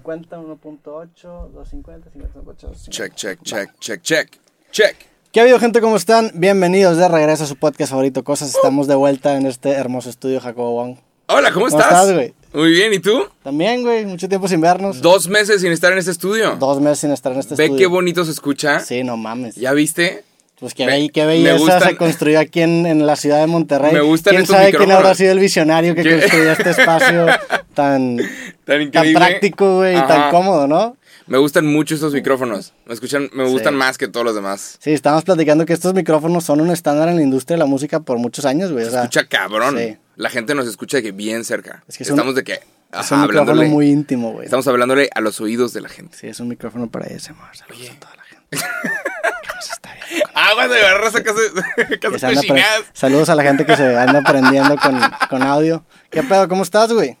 [0.00, 2.88] 50, 1.8, 250, 50.8.
[2.88, 4.30] Check, check, check, check, check,
[4.70, 4.96] check.
[5.30, 5.82] ¿Qué ha habido, gente?
[5.82, 6.30] ¿Cómo están?
[6.32, 8.54] Bienvenidos de regreso a su podcast favorito, Cosas.
[8.54, 10.96] Estamos de vuelta en este hermoso estudio, Jacobo Wong.
[11.26, 11.92] Hola, ¿cómo, ¿Cómo estás?
[11.92, 12.32] estás, güey?
[12.54, 13.26] Muy bien, ¿y tú?
[13.42, 15.02] También, güey, mucho tiempo sin vernos.
[15.02, 16.56] Dos meses sin estar en este estudio.
[16.56, 17.78] Dos meses sin estar en este Ve estudio.
[17.78, 18.80] qué bonito se escucha.
[18.80, 19.56] Sí, no mames.
[19.56, 20.24] ¿Ya viste?
[20.62, 23.92] Pues be- qué me belleza gustan- se construyó aquí en, en la ciudad de Monterrey.
[23.92, 26.20] Me gustan ¿Quién estos sabe quién habrá sido el visionario que ¿Qué?
[26.20, 27.26] construyó este espacio
[27.74, 28.18] tan,
[28.64, 30.96] Tan tan práctico, güey, y tan cómodo, ¿no?
[31.26, 32.74] Me gustan mucho estos micrófonos.
[32.86, 34.76] Me escuchan, me gustan más que todos los demás.
[34.80, 37.98] Sí, estábamos platicando que estos micrófonos son un estándar en la industria de la música
[38.00, 38.84] por muchos años, güey.
[38.86, 39.76] O sea, Escucha cabrón.
[39.78, 39.96] sí.
[40.16, 41.82] La gente nos escucha de que bien cerca.
[41.88, 42.60] Es que es un- Estamos de que es
[42.92, 43.68] ajá, un micrófono hablándole.
[43.68, 44.44] muy íntimo, güey.
[44.44, 46.16] Estamos hablándole a los oídos de la gente.
[46.20, 47.56] Sí, es un micrófono para ASMR.
[47.56, 48.66] Saludos a toda la gente.
[49.68, 50.30] que nos está viendo.
[50.34, 51.40] Ah, cuando agarras a casa,
[51.88, 52.82] Que casa se anda apre- cocinadas.
[52.92, 55.84] Saludos a la gente que se anda aprendiendo con, con audio.
[56.10, 56.48] ¿Qué pedo?
[56.48, 57.16] ¿Cómo estás, güey?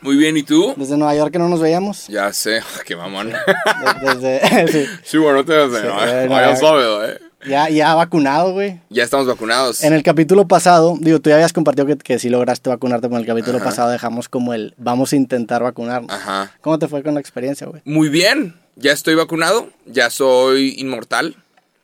[0.00, 0.74] Muy bien, ¿y tú?
[0.76, 2.08] Desde Nueva York que no nos veíamos.
[2.08, 3.30] Ya sé, qué mamón.
[3.30, 4.86] De- Desde, sí.
[5.04, 6.04] Sí, bueno, te hace, Sí, ¿no?
[6.06, 6.56] eh, no, Ah, ya eh.
[6.56, 7.18] sabes, ¿eh?
[7.44, 8.80] Ya, ya vacunado, güey.
[8.88, 9.82] Ya estamos vacunados.
[9.82, 13.16] En el capítulo pasado, digo, tú ya habías compartido que, que sí lograste vacunarte, pero
[13.16, 13.64] en el capítulo Ajá.
[13.66, 16.08] pasado dejamos como el vamos a intentar vacunarnos.
[16.12, 16.52] Ajá.
[16.60, 17.82] ¿Cómo te fue con la experiencia, güey?
[17.84, 21.34] Muy bien, ya estoy vacunado, ya soy inmortal.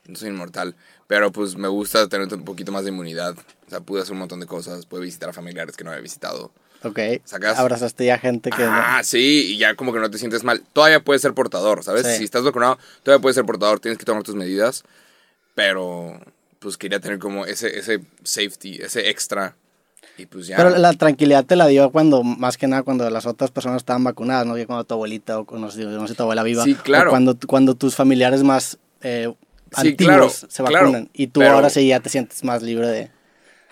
[0.08, 0.74] No soy inmortal,
[1.06, 3.36] pero pues me gusta tener un poquito más de inmunidad.
[3.66, 6.02] O sea, pude hacer un montón de cosas, pude visitar a familiares que no había
[6.02, 6.50] visitado.
[6.82, 6.98] Ok.
[7.24, 7.58] ¿Sacas?
[7.58, 8.62] Abrazaste ya gente que...
[8.64, 10.62] Ah, sí, y ya como que no te sientes mal.
[10.72, 12.06] Todavía puedes ser portador, ¿sabes?
[12.06, 12.18] Sí.
[12.18, 14.84] Si estás vacunado, todavía puedes ser portador, tienes que tomar tus medidas.
[15.54, 16.18] Pero
[16.58, 19.56] pues quería tener como ese, ese safety, ese extra.
[20.16, 20.56] Y pues ya.
[20.56, 24.04] Pero la tranquilidad te la dio cuando, más que nada, cuando las otras personas estaban
[24.04, 24.54] vacunadas, ¿no?
[24.66, 25.84] Cuando tu abuelita o no sé,
[26.14, 26.64] tu abuela viva.
[26.64, 27.10] Sí, claro.
[27.10, 29.32] O cuando, cuando tus familiares más eh,
[29.76, 30.86] Sí, antiguos claro, se claro.
[30.86, 31.10] vacunan.
[31.12, 33.10] Y tú Pero- ahora sí ya te sientes más libre de...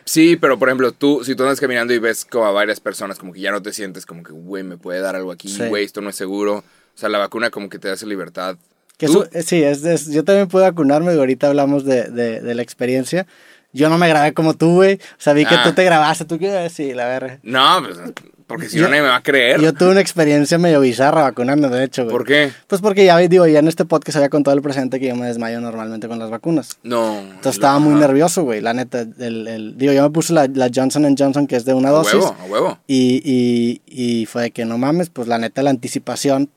[0.04, 3.18] Sí, pero por ejemplo, tú, si tú andas caminando y ves como a varias personas,
[3.18, 5.66] como que ya no te sientes como que, güey, me puede dar algo aquí, Sí.
[5.66, 6.58] güey, esto no es seguro.
[6.58, 8.56] O sea, la vacuna como que te da esa libertad.
[8.98, 12.54] Que eh, sí, es, es- yo también pude vacunarme y ahorita hablamos de, de, de
[12.54, 13.26] la experiencia.
[13.72, 14.94] Yo no me grabé como tú, güey.
[14.94, 15.62] O sea, vi que Ah.
[15.64, 16.24] tú te grabaste.
[16.24, 16.70] ¿Tú qué?
[16.70, 17.40] Sí, la verga.
[17.42, 17.98] No, pues,
[18.46, 19.60] porque si Yo- no nadie me va a creer.
[19.60, 22.12] Yo tuve una experiencia medio bizarra vacunando, de hecho, güey.
[22.12, 22.52] ¿Por qué?
[22.66, 25.26] Pues porque ya digo, ya en este podcast había contado el presente que yo me
[25.26, 26.78] desmayo normalmente con las vacunas.
[26.82, 27.18] No.
[27.18, 29.00] Entonces estaba muy nervioso, güey, la neta.
[29.18, 31.92] El, el- digo, yo me puse la, la Johnson Johnson, que es de una A
[31.92, 32.14] dosis.
[32.14, 32.78] huevo, a huevo.
[32.86, 36.48] Y, y, y fue de que no mames, pues la neta, la anticipación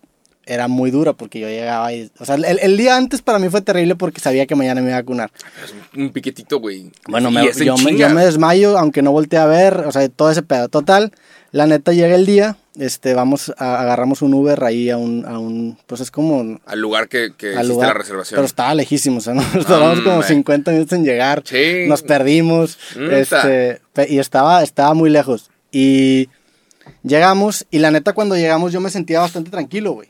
[0.45, 2.09] era muy dura porque yo llegaba y...
[2.17, 4.87] O sea, el, el día antes para mí fue terrible porque sabía que mañana me
[4.87, 5.29] iba a vacunar.
[5.63, 6.89] Es un, un piquetito, güey.
[7.07, 10.31] Bueno, me- yo, me, yo me desmayo, aunque no volteé a ver, o sea, todo
[10.31, 10.67] ese pedo.
[10.67, 11.11] Total,
[11.51, 15.37] la neta llega el día, este, vamos, a- agarramos un Uber ahí a un, a
[15.39, 16.59] un pues es como...
[16.65, 18.37] Al lugar que, que al hiciste lugar, la reservación.
[18.37, 20.27] Pero estaba lejísimo, o sea, nos tardamos como Hombre.
[20.27, 21.41] 50 minutos en llegar.
[21.45, 21.85] Sí.
[21.87, 22.77] Nos perdimos.
[22.95, 25.49] Mm, este, y estaba, estaba muy lejos.
[25.71, 26.29] Y
[27.03, 30.09] llegamos, y la neta, cuando llegamos, yo me sentía bastante tranquilo, güey.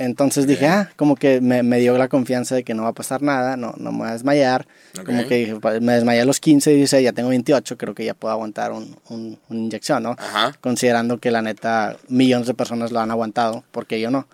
[0.00, 0.72] Entonces dije, Ok.
[0.72, 3.56] ah, como que me, me dio la confianza de que no va a pasar nada,
[3.56, 4.66] no, no me voy a desmayar.
[4.98, 5.04] Ok.
[5.04, 8.04] Como que dije, me desmayé a los 15 y dice, ya tengo 28, creo que
[8.04, 10.16] ya puedo aguantar un, un- una inyección, ¿no?
[10.18, 10.52] Ajá.
[10.60, 14.26] Considerando que la neta, millones de personas lo han aguantado, porque yo no.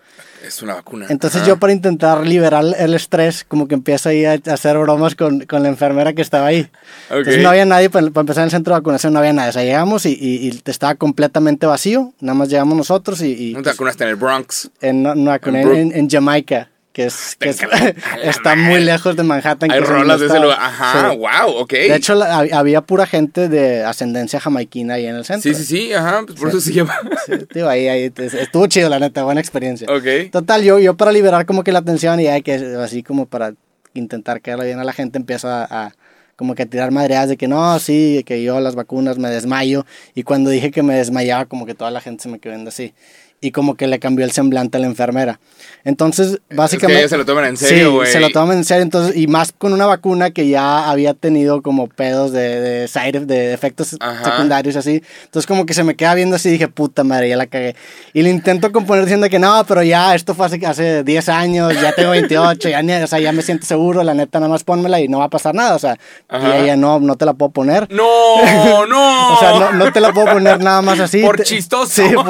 [0.46, 1.06] Es una vacuna.
[1.08, 1.48] Entonces Ajá.
[1.48, 5.62] yo para intentar liberar el estrés, como que empiezo ahí a hacer bromas con, con
[5.64, 6.70] la enfermera que estaba ahí.
[7.10, 7.42] Entonces Ok.
[7.42, 9.50] no había nadie, para, para empezar en el centro de vacunación no había nadie.
[9.50, 13.32] O sea, llegamos y, y, y estaba completamente vacío, nada más llegamos nosotros y...
[13.50, 14.70] y, ¿No te pues, vacunaste en el Bronx?
[14.80, 17.76] en, no, no vacuné En Brook- en, en Jamaica, que, es, que es- Venga,
[18.12, 19.70] a la está muy lejos de Manhattan.
[19.70, 20.58] Hay que rolas de ese lugar.
[20.60, 21.16] Ajá, Sí.
[21.18, 21.70] wow, ok.
[21.72, 25.52] De hecho, la- había pura gente de ascendencia jamaiquina ahí en el centro.
[25.52, 26.98] Sí, sí, sí, ajá, pues por eso se llama.
[27.26, 29.86] Sí, digo, ahí, ahí, es- estuvo chido, la neta, buena experiencia.
[29.90, 30.30] ok.
[30.32, 33.52] Total, yo, yo para liberar como que la atención y ya que así como para
[33.94, 35.92] intentar quedarle bien a la gente empiezo a, a
[36.36, 39.86] como que a tirar madreadas de que no, sí, que yo las vacunas me desmayo
[40.14, 42.68] y cuando dije que me desmayaba como que toda la gente se me quedó viendo
[42.68, 42.92] así
[43.40, 45.38] y como que le cambió el semblante a la enfermera.
[45.84, 46.98] Entonces, básicamente...
[47.00, 48.10] ellos se lo toman en serio, Sí, güey.
[48.10, 51.62] se lo toman en serio, entonces, y más con una vacuna que ya había tenido
[51.62, 54.24] como pedos de, de, side- de efectos Ajá.
[54.24, 55.02] secundarios así.
[55.24, 57.76] Entonces como que se me queda viendo así y dije, puta madre, ya la cagué.
[58.12, 61.72] Y le intento componer diciendo que no, pero ya esto fue hace, hace 10 años,
[61.80, 64.64] ya tengo 28, ya, ni- o sea, ya me siento seguro, la neta, nada más
[64.64, 66.58] pónmela y no va a pasar nada, o sea, Ajá.
[66.58, 67.86] y ella no, no te la puedo poner.
[67.92, 69.16] No, no.
[69.36, 71.20] O sea, no, no te la puedo poner nada más así.
[71.20, 71.86] Por chistoso.
[72.06, 72.24] Sí, por,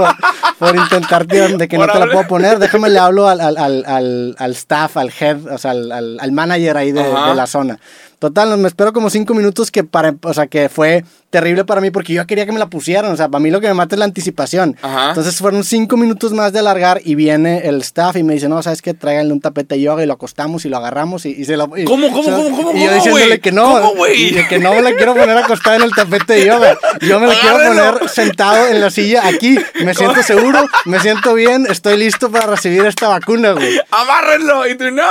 [0.59, 2.59] por intentar tío, de que no te la puedo poner.
[2.59, 6.93] Déjame le hablo al, al, al, al, staff, al head, o sea, al, manager ahí
[6.93, 7.79] de, de la zona.
[8.19, 11.91] Total, me espero como cinco minutos que para, o sea, que fue terrible para mí
[11.91, 13.13] porque yo quería que me la pusieran.
[13.13, 14.75] O sea, para mí lo que me mata es la anticipación.
[14.81, 15.11] Ajá.
[15.11, 18.63] Entonces fueron cinco minutos más de alargar y viene el staff y me dice, no,
[18.63, 18.95] ¿sabes qué?
[18.95, 21.69] Tráiganle un tapete de yoga y lo acostamos y lo agarramos y, y se lo...
[21.77, 23.41] y- ¿Cómo, cómo, cómo, cómo, Y yo diciéndole güey?
[23.41, 23.83] que no.
[24.15, 26.79] Y que no me la quiero poner acostada en el tapete de yoga.
[27.03, 29.59] Yo me la quiero poner sentado en la silla aquí.
[29.85, 33.79] Me siento seguro, me siento bien, estoy listo para recibir esta vacuna, güey.
[33.91, 34.67] ¡Amárrenlo!
[34.69, 35.03] Y tú, ¡no!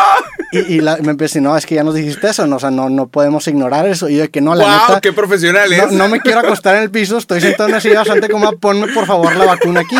[0.51, 2.71] Y, y la- me empecé, no, es que ya nos dijiste eso, no, o sea,
[2.71, 4.09] no, no podemos ignorar eso.
[4.09, 4.73] Y de que no, la ¡Wow!
[4.87, 5.91] neta, ¡Qué profesional no, es!
[5.91, 8.87] no me quiero acostar en el piso, estoy sentado en una silla bastante cómoda, ponme
[8.93, 9.97] por favor la vacuna aquí.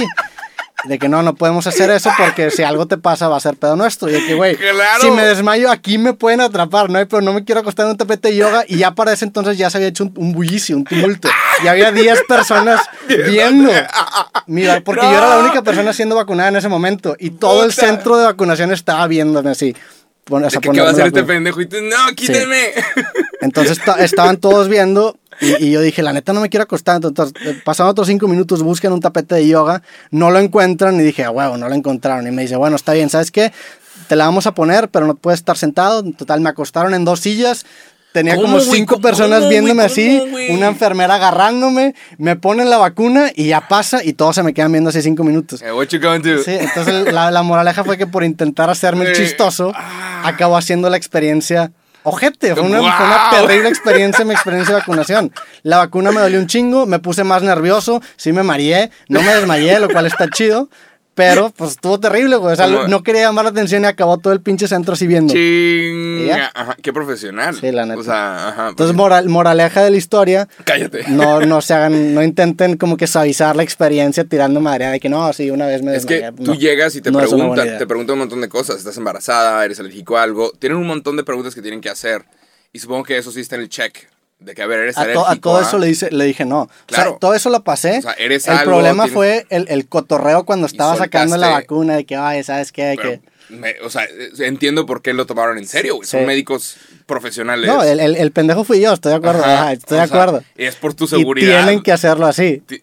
[0.84, 3.56] De que no, no podemos hacer eso porque si algo te pasa va a ser
[3.56, 4.08] pedo nuestro.
[4.08, 5.02] Y de que, güey, Claro.
[5.02, 7.00] si me desmayo aquí me pueden atrapar, ¿no?
[7.08, 8.66] Pero no me quiero acostar en un tapete de yoga.
[8.68, 11.28] Y ya para ese entonces ya se había hecho un, un bullicio, un tumulto.
[11.64, 13.72] Y había 10 personas viendo.
[14.46, 17.16] Mira, porque yo era la única persona siendo vacunada en ese momento.
[17.20, 19.76] Y todo el centro de vacunación estaba viéndome así.
[20.26, 21.62] Pon- o sea, ¿De qué, qué va a hacer este pendejo?
[21.62, 22.72] Y tú, ¡no, quítenme!
[23.42, 27.00] Entonces ta- estaban todos viendo y, y yo dije, la neta no me quiero acostar.
[27.04, 27.34] Entonces
[27.64, 29.82] pasaron otros cinco minutos, buscan un tapete de yoga,
[30.12, 32.28] no lo encuentran y dije, a huevo, no lo encontraron.
[32.28, 33.54] Y me dice, bueno, está bien, ¿sabes qué?
[34.08, 36.00] Te la vamos a poner, pero no puedes estar sentado.
[36.00, 37.66] En total, me acostaron en dos sillas.
[38.16, 39.50] Tenía ¿Cómo, como cinco ¿Cómo, personas güey?
[39.50, 40.22] viéndome ¿Cómo, así,
[40.52, 44.72] una enfermera agarrándome, me ponen la vacuna y ya pasa y todos se me quedan
[44.72, 45.62] viendo así cinco minutos.
[45.62, 46.42] Eh, what you going to do?
[46.42, 50.22] Sí, entonces la, la moraleja fue que por intentar hacerme el Eh, chistoso, ah.
[50.24, 51.74] acabó haciendo la experiencia
[52.04, 52.54] ojete.
[52.56, 55.34] Fue una, fue una terrible experiencia mi experiencia de vacunación.
[55.64, 59.36] La vacuna me dolió un chingo, me puse más nervioso, sí me mareé, no me
[59.36, 60.70] desmayé, lo cual está chido.
[61.16, 62.54] Pero pues estuvo terrible, güey.
[62.54, 62.88] O sea, ¿Cómo?
[62.90, 65.34] no quería llamar la atención y acabó todo el pinche centro así viendo.
[66.54, 67.56] Ajá, qué profesional.
[67.56, 68.00] Sí, la neta.
[68.00, 68.70] O sea, ajá.
[68.70, 71.06] Entonces, pues, moral, moraleja de la historia, cállate.
[71.08, 75.08] no, no se hagan, no intenten como que suavizar la experiencia tirando madre de que
[75.10, 76.54] no, sí, una vez me Es que tú No.
[76.56, 78.78] llegas y te No preguntan, te preguntan un montón de cosas.
[78.78, 80.52] Estás embarazada, eres alérgico a algo.
[80.60, 82.26] Tienen un montón de preguntas que tienen que hacer.
[82.74, 83.96] Y supongo que eso sí está en el check.
[84.40, 86.46] De que, a ver, eres A, to- a todo a- eso le, dice, le dije
[86.46, 86.64] no.
[86.64, 87.12] O Claro.
[87.12, 88.00] sea, todo eso lo pasé.
[88.00, 91.50] O sea, eres el algo, problema tienes- fue el, el cotorreo cuando estaba sacando la
[91.52, 92.96] vacuna de que, ay, ¿sabes qué?
[92.98, 93.22] Pero, que...
[93.50, 94.06] me- o sea,
[94.40, 96.08] entiendo por qué lo tomaron en serio, güey.
[96.08, 97.66] Son médicos profesionales.
[97.68, 99.42] No, el, el- el pendejo fui yo, estoy de acuerdo.
[99.44, 100.44] Ajá, ajá, estoy o de sea, acuerdo.
[100.58, 101.64] es por tu Y seguridad.
[101.64, 102.62] tienen que hacerlo así.
[102.68, 102.80] Sí.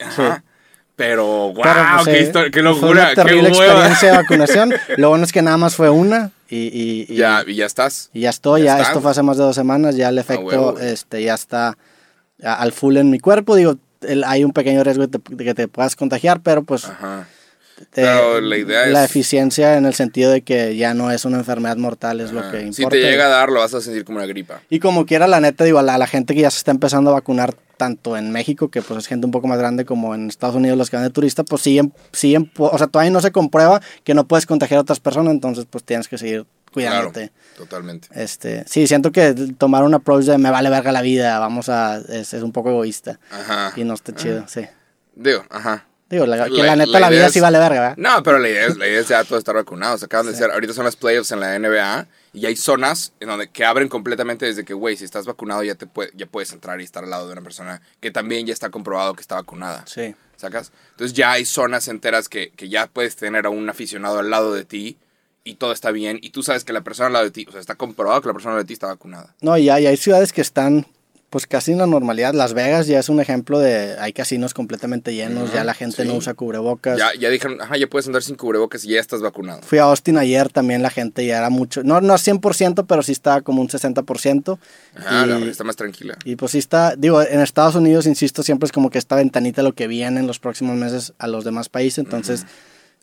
[0.97, 1.75] Pero, wow, Pero,
[2.05, 4.75] pues, qué, eh, qué fue locura, una terrible experiencia de vacunación.
[4.99, 8.11] Lo bueno es que nada más fue una y, y- y- Ya, y ya estás.
[8.13, 8.63] y ya estoy.
[8.65, 9.97] Ya esto fue hace más de dos semanas.
[9.97, 10.89] Ya el efecto huevo, güey.
[10.89, 11.77] este, ya está
[12.43, 13.57] al full en mi cuerpo.
[13.57, 17.27] Digo, el- hay un pequeño riesgo de que te puedas contagiar, pero pues Ajá.
[17.95, 21.39] Pero la idea la es- eficiencia en el sentido de que ya no es una
[21.39, 22.73] enfermedad mortal es lo que importa.
[22.77, 24.61] Si te llega a dar, lo vas a sentir como una gripa.
[24.71, 26.71] Y como quiera, la neta, digo, a la, a la gente que ya se está
[26.71, 30.15] empezando a vacunar, tanto en México, que pues es gente un poco más grande, como
[30.15, 33.21] en Estados Unidos, los que van de turista, pues siguen, siguen, o sea, todavía no
[33.21, 37.31] se comprueba que no puedes contagiar a otras personas, entonces pues tienes que seguir cuidándote.
[37.33, 38.09] Claro, totalmente.
[38.15, 41.97] Este, sí, siento que tomar un approach de me vale verga la vida, vamos a,
[41.99, 43.19] es, es un poco egoísta.
[43.33, 43.73] Ajá.
[43.75, 44.61] Y no está chido, sí.
[45.17, 45.87] Digo, ajá.
[46.13, 47.97] Digo, la, que La- la neta la vida es- sí vale verga, ¿verdad?
[47.97, 50.03] No, pero la idea es, la idea es ya todo estar vacunados.
[50.03, 53.49] Acaban de ser, ahorita son las playoffs en la NBA y hay zonas en donde
[53.49, 56.81] que abren completamente desde que, güey, si estás vacunado ya te puede, ya puedes entrar
[56.83, 59.85] y estar al lado de una persona que también ya está comprobado que está vacunada.
[59.87, 60.15] Sí.
[60.37, 60.71] ¿Sacas?
[60.91, 64.53] Entonces ya hay zonas enteras que, que ya puedes tener a un aficionado al lado
[64.53, 64.99] de ti
[65.45, 67.53] y todo está bien y tú sabes que la persona al lado de ti, o
[67.53, 69.35] sea, está comprobado que la persona al lado de ti está vacunada.
[69.41, 70.87] No, y hay, hay ciudades que están
[71.33, 72.35] pues casi en la normalidad.
[72.35, 76.09] Las Vegas ya es un ejemplo de, hay casinos completamente llenos, ya la gente sí.
[76.09, 76.99] no usa cubrebocas.
[76.99, 79.63] Ya, ya dijeron, ajá, ya puedes andar sin cubrebocas y ya estás vacunado.
[79.63, 83.13] Fui a Austin ayer, también la gente ya era mucho, no, no 100%, pero sí
[83.13, 84.59] estaba como un 60%.
[84.95, 86.19] Ajá, y, la está más tranquila.
[86.27, 89.63] y pues sí está, digo, en Estados Unidos, insisto, siempre es como que esta ventanita
[89.63, 92.45] lo que viene en los próximos meses a los demás países, entonces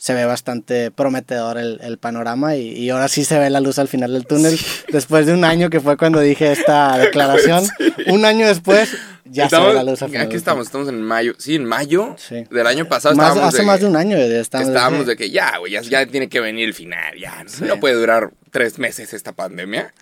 [0.01, 3.79] se ve bastante prometedor el, el panorama y, y ahora sí se ve la luz
[3.79, 4.57] al final del túnel,
[4.91, 7.65] después de un año que fue cuando dije esta declaración,
[8.07, 8.95] un año después
[9.25, 10.25] ya estamos, se ve la luz al final.
[10.27, 11.33] Aquí estamos, estamos en mayo.
[11.37, 12.45] Sí, en mayo Sí.
[12.49, 15.15] del año pasado Más- estábamos hace de, más de un año ya estábamos, estábamos de
[15.17, 17.43] que ya, güey, ya, ya tiene que venir el final, ya.
[17.43, 17.65] No, Sí.
[17.65, 19.93] no puede durar tres meses esta pandemia.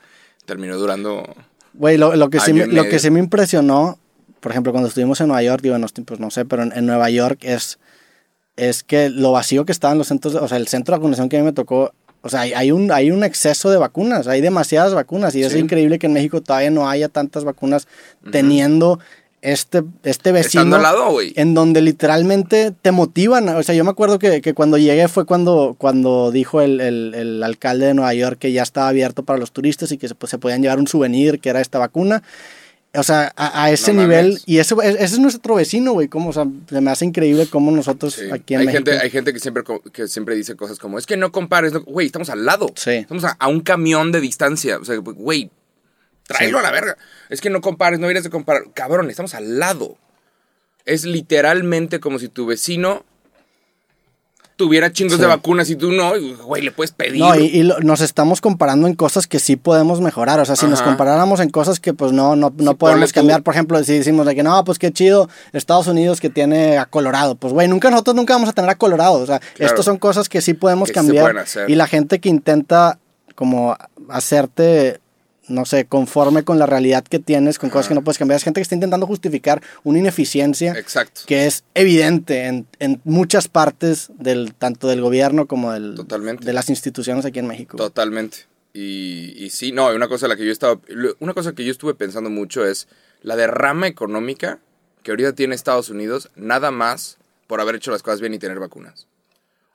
[0.45, 1.35] Terminó durando...
[1.73, 3.97] Güey, lo, lo que sí me, lo que sí me impresionó,
[4.39, 6.71] por ejemplo, cuando estuvimos en Nueva York, digo, en los tiempos no sé, pero en,
[6.71, 7.79] en Nueva York es,
[8.57, 11.37] es que lo vacío que estaban los centros, o sea, el centro de vacunación que
[11.37, 14.93] a mí me tocó, o sea, hay, un, hay un exceso de vacunas, hay demasiadas
[14.93, 17.87] vacunas y es increíble que en México todavía no haya tantas vacunas
[18.31, 18.99] teniendo
[19.41, 20.75] este, este vecino.
[20.75, 21.17] Al lado.
[21.35, 23.47] En donde literalmente te motivan.
[23.49, 27.13] O sea, yo me acuerdo que, que cuando llegué fue cuando, cuando dijo el, el-
[27.13, 30.15] el alcalde de Nueva York que ya estaba abierto para los turistas y que se,
[30.15, 32.23] pues, se podían llevar un souvenir que era esta vacuna.
[32.97, 34.25] O sea, a, a ese No nivel.
[34.29, 34.43] mames.
[34.45, 36.07] Y eso, ese es nuestro vecino, güey.
[36.07, 38.25] Como, o sea, se me hace increíble cómo nosotros Sí.
[38.31, 38.83] aquí en hay, México.
[38.91, 39.63] gente, hay gente que siempre,
[39.93, 42.67] que siempre dice cosas como, es que no compares, no- güey, estamos al lado.
[42.75, 42.91] Sí.
[42.91, 44.77] Estamos a, a un camión de distancia.
[44.77, 45.49] O sea, güey,
[46.27, 46.97] Tráelo a la verga.
[47.29, 48.63] Es que no compares, no deberías de comparar.
[48.73, 49.97] Cabrón, estamos al lado.
[50.83, 53.05] Es literalmente como si tu vecino
[54.57, 55.21] tuviera chingos Sí.
[55.21, 56.11] de vacunas y tú no,
[56.43, 57.19] güey, le puedes pedir.
[57.21, 60.39] No, y, y lo- nos estamos comparando en cosas que sí podemos mejorar.
[60.39, 63.15] O sea, si nos comparáramos en cosas que pues no, no, no Sí, podemos tú-
[63.19, 66.77] cambiar, por ejemplo, si decimos de que no, pues qué chido Estados Unidos que tiene
[66.79, 67.35] a Colorado.
[67.35, 69.13] Pues güey, nunca nosotros nunca vamos a tener a Colorado.
[69.19, 69.71] O sea, Claro.
[69.71, 71.45] estas son cosas que sí podemos Que cambiar.
[71.67, 72.97] y la gente que intenta
[73.35, 73.77] como
[74.09, 74.99] hacerte
[75.47, 78.37] no sé, conforme con la realidad que tienes, con cosas que no puedes cambiar.
[78.37, 81.21] Es gente que está intentando justificar una ineficiencia Exacto.
[81.25, 86.45] que es evidente en, en muchas partes del tanto del gobierno como del, Totalmente.
[86.45, 87.77] de las instituciones aquí en México.
[87.77, 88.39] Totalmente.
[88.73, 90.79] Y, y sí, no, una cosa la que yo estaba,
[91.19, 92.87] una cosa que yo estuve pensando mucho es
[93.23, 94.59] la derrama económica
[95.03, 98.59] que ahorita tiene Estados Unidos, nada más por haber hecho las cosas bien y tener
[98.59, 99.07] vacunas.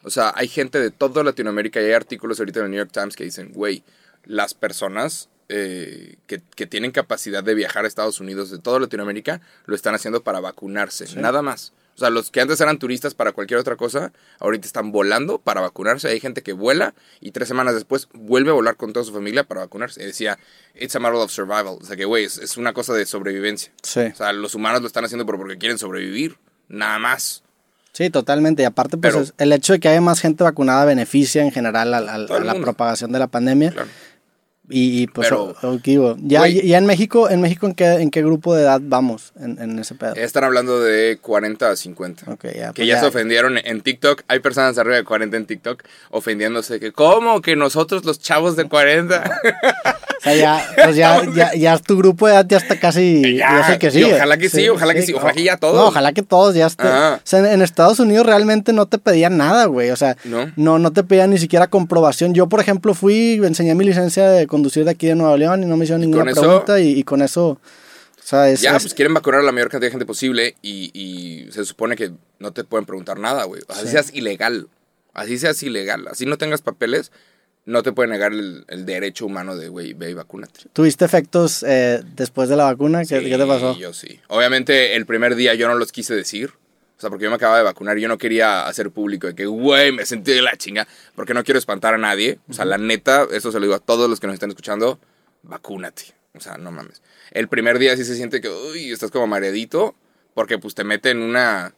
[0.05, 2.91] O sea, hay gente de toda Latinoamérica y hay artículos ahorita en el New York
[2.93, 3.83] Times que dicen, güey,
[4.25, 9.41] las personas eh, que, que tienen capacidad de viajar a Estados Unidos de toda Latinoamérica
[9.67, 11.73] lo están haciendo para vacunarse, nada más.
[11.95, 15.61] O sea, los que antes eran turistas para cualquier otra cosa, ahorita están volando para
[15.61, 16.09] vacunarse.
[16.09, 19.45] Hay gente que vuela y tres semanas después vuelve a volar con toda su familia
[19.45, 20.03] para vacunarse.
[20.03, 20.39] Y decía,
[20.75, 21.77] it's a matter of survival.
[21.81, 23.73] O sea, que, güey, es, es una cosa de sobrevivencia.
[23.83, 24.01] Sí.
[24.01, 27.43] O sea, los humanos lo están haciendo por- porque quieren sobrevivir, nada más.
[27.93, 28.63] Sí, totalmente.
[28.63, 31.93] Y aparte, pues Pero- el hecho de que haya más gente vacunada beneficia en general
[31.93, 33.71] a el la propagación de la pandemia.
[33.71, 33.89] Claro.
[34.71, 35.55] Y, y, pues, Pero-
[36.23, 39.61] ya, ya en México, en México ¿en qué, en qué grupo de edad vamos en,
[39.61, 40.15] en ese pedo?
[40.15, 42.31] Están hablando de 40 a 50.
[42.33, 44.23] Ok, ya, Que pues ya, se ofendieron en TikTok.
[44.29, 46.79] Hay personas arriba de 40 en TikTok ofendiéndose.
[46.81, 47.41] que ¿Cómo?
[47.43, 49.23] Que nosotros los chavos de 40.
[50.23, 53.39] O sea, ya, pues ya, ya, ya tu grupo de edad ya está casi.
[53.39, 54.15] Ya, que sigue.
[54.15, 55.75] ojalá que sí, ojalá que sí, ojalá que ya todos.
[55.75, 56.87] No, ojalá que todos ya estén.
[56.87, 59.91] O sea, en, en Estados Unidos realmente no te pedían nada, güey.
[59.91, 60.53] O sea, No.
[60.55, 62.35] no, no te pedían ni siquiera comprobación.
[62.35, 65.67] Yo, por ejemplo, fui, enseñé mi licencia de conducir de aquí de Nueva León y
[65.67, 67.49] no me hicieron ninguna eso- pregunta y, y con eso.
[67.49, 68.61] O sea, es.
[68.61, 71.65] ya, es- pues quieren vacunar a la mayor cantidad de gente posible y, y se
[71.65, 73.63] supone que no te pueden preguntar nada, güey.
[73.69, 73.89] Así Sí.
[73.89, 74.69] seas ilegal.
[75.13, 76.07] Así seas ilegal.
[76.09, 77.11] Así no tengas papeles,
[77.65, 80.61] no te pueden negar el, el derecho humano de, güey, ve y vacúnate.
[80.73, 83.01] ¿Tuviste efectos eh, después de la vacuna?
[83.05, 83.77] ¿Qué, Sí, qué te pasó?
[83.77, 84.21] Yo sí.
[84.29, 86.53] Obviamente, el primer día yo no los quise decir.
[87.03, 89.35] O sea, porque yo me acababa de vacunar y yo no quería hacer público de
[89.35, 90.87] que, güey, me sentí de la chinga.
[91.17, 92.39] Porque no quiero espantar a nadie.
[92.49, 95.01] O sea, la neta, eso se lo digo a todos los que nos están escuchando,
[95.43, 96.15] vacúnate.
[96.35, 97.03] O sea, no mames.
[97.33, 99.97] El primer día sí se siente que, uy, estás como mareadito.
[100.35, 101.75] Porque pues te meten una...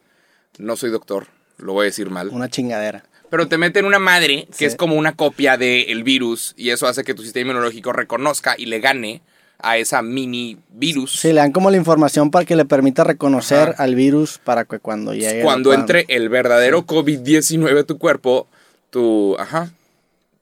[0.58, 1.26] No soy doctor,
[1.56, 2.28] lo voy a decir mal.
[2.28, 3.04] Una chingadera.
[3.30, 4.64] Pero te meten una madre que Sí.
[4.66, 8.66] es como una copia del virus y eso hace que tu sistema inmunológico reconozca y
[8.66, 9.22] le gane
[9.58, 11.12] a esa mini virus.
[11.20, 13.82] Sí, le dan como la información para que le permita reconocer Ajá.
[13.82, 15.42] al virus para que cuando llegue.
[15.42, 18.46] Cuando entre el verdadero COVID-19 a tu cuerpo,
[18.90, 19.70] tu, ajá,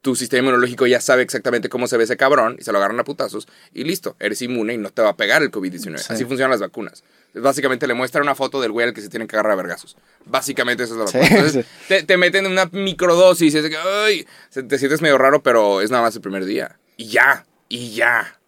[0.01, 2.99] tu sistema inmunológico ya sabe exactamente cómo se ve ese cabrón y se lo agarran
[2.99, 5.99] a putazos y listo, eres inmune y no te va a pegar el COVID-19.
[5.99, 6.13] Sí.
[6.13, 7.05] Así funcionan las vacunas.
[7.35, 9.97] Básicamente le muestran una foto del güey al que se tienen que agarrar a vergazos.
[10.27, 11.37] Básicamente eso es la Sí, vacuna.
[11.39, 11.85] Entonces, sí.
[11.89, 14.27] te, te meten una microdosis y es que, ay,
[14.69, 16.77] te sientes medio raro, pero es nada más el primer día.
[16.97, 18.39] Y ya, y ya.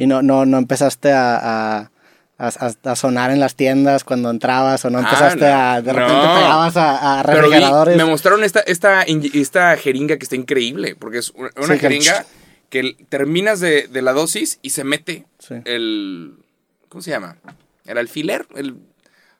[0.00, 1.90] Y no, no, no empezaste a, a,
[2.38, 5.54] a- a sonar en las tiendas cuando entrabas o no Ah, empezaste no.
[5.54, 5.82] a.
[5.82, 6.34] De repente No.
[6.34, 7.96] pegabas a, a Pero vi- refrigeradores.
[7.96, 11.78] me mostraron esta, esta, esta jeringa que está increíble, porque es una, una Sí, que-
[11.80, 12.24] jeringa
[12.70, 15.56] que terminas de, de la dosis y se mete Sí.
[15.64, 16.34] el...
[16.88, 17.36] ¿Cómo se llama?
[17.84, 18.46] ¿El alfiler?
[18.56, 18.76] El,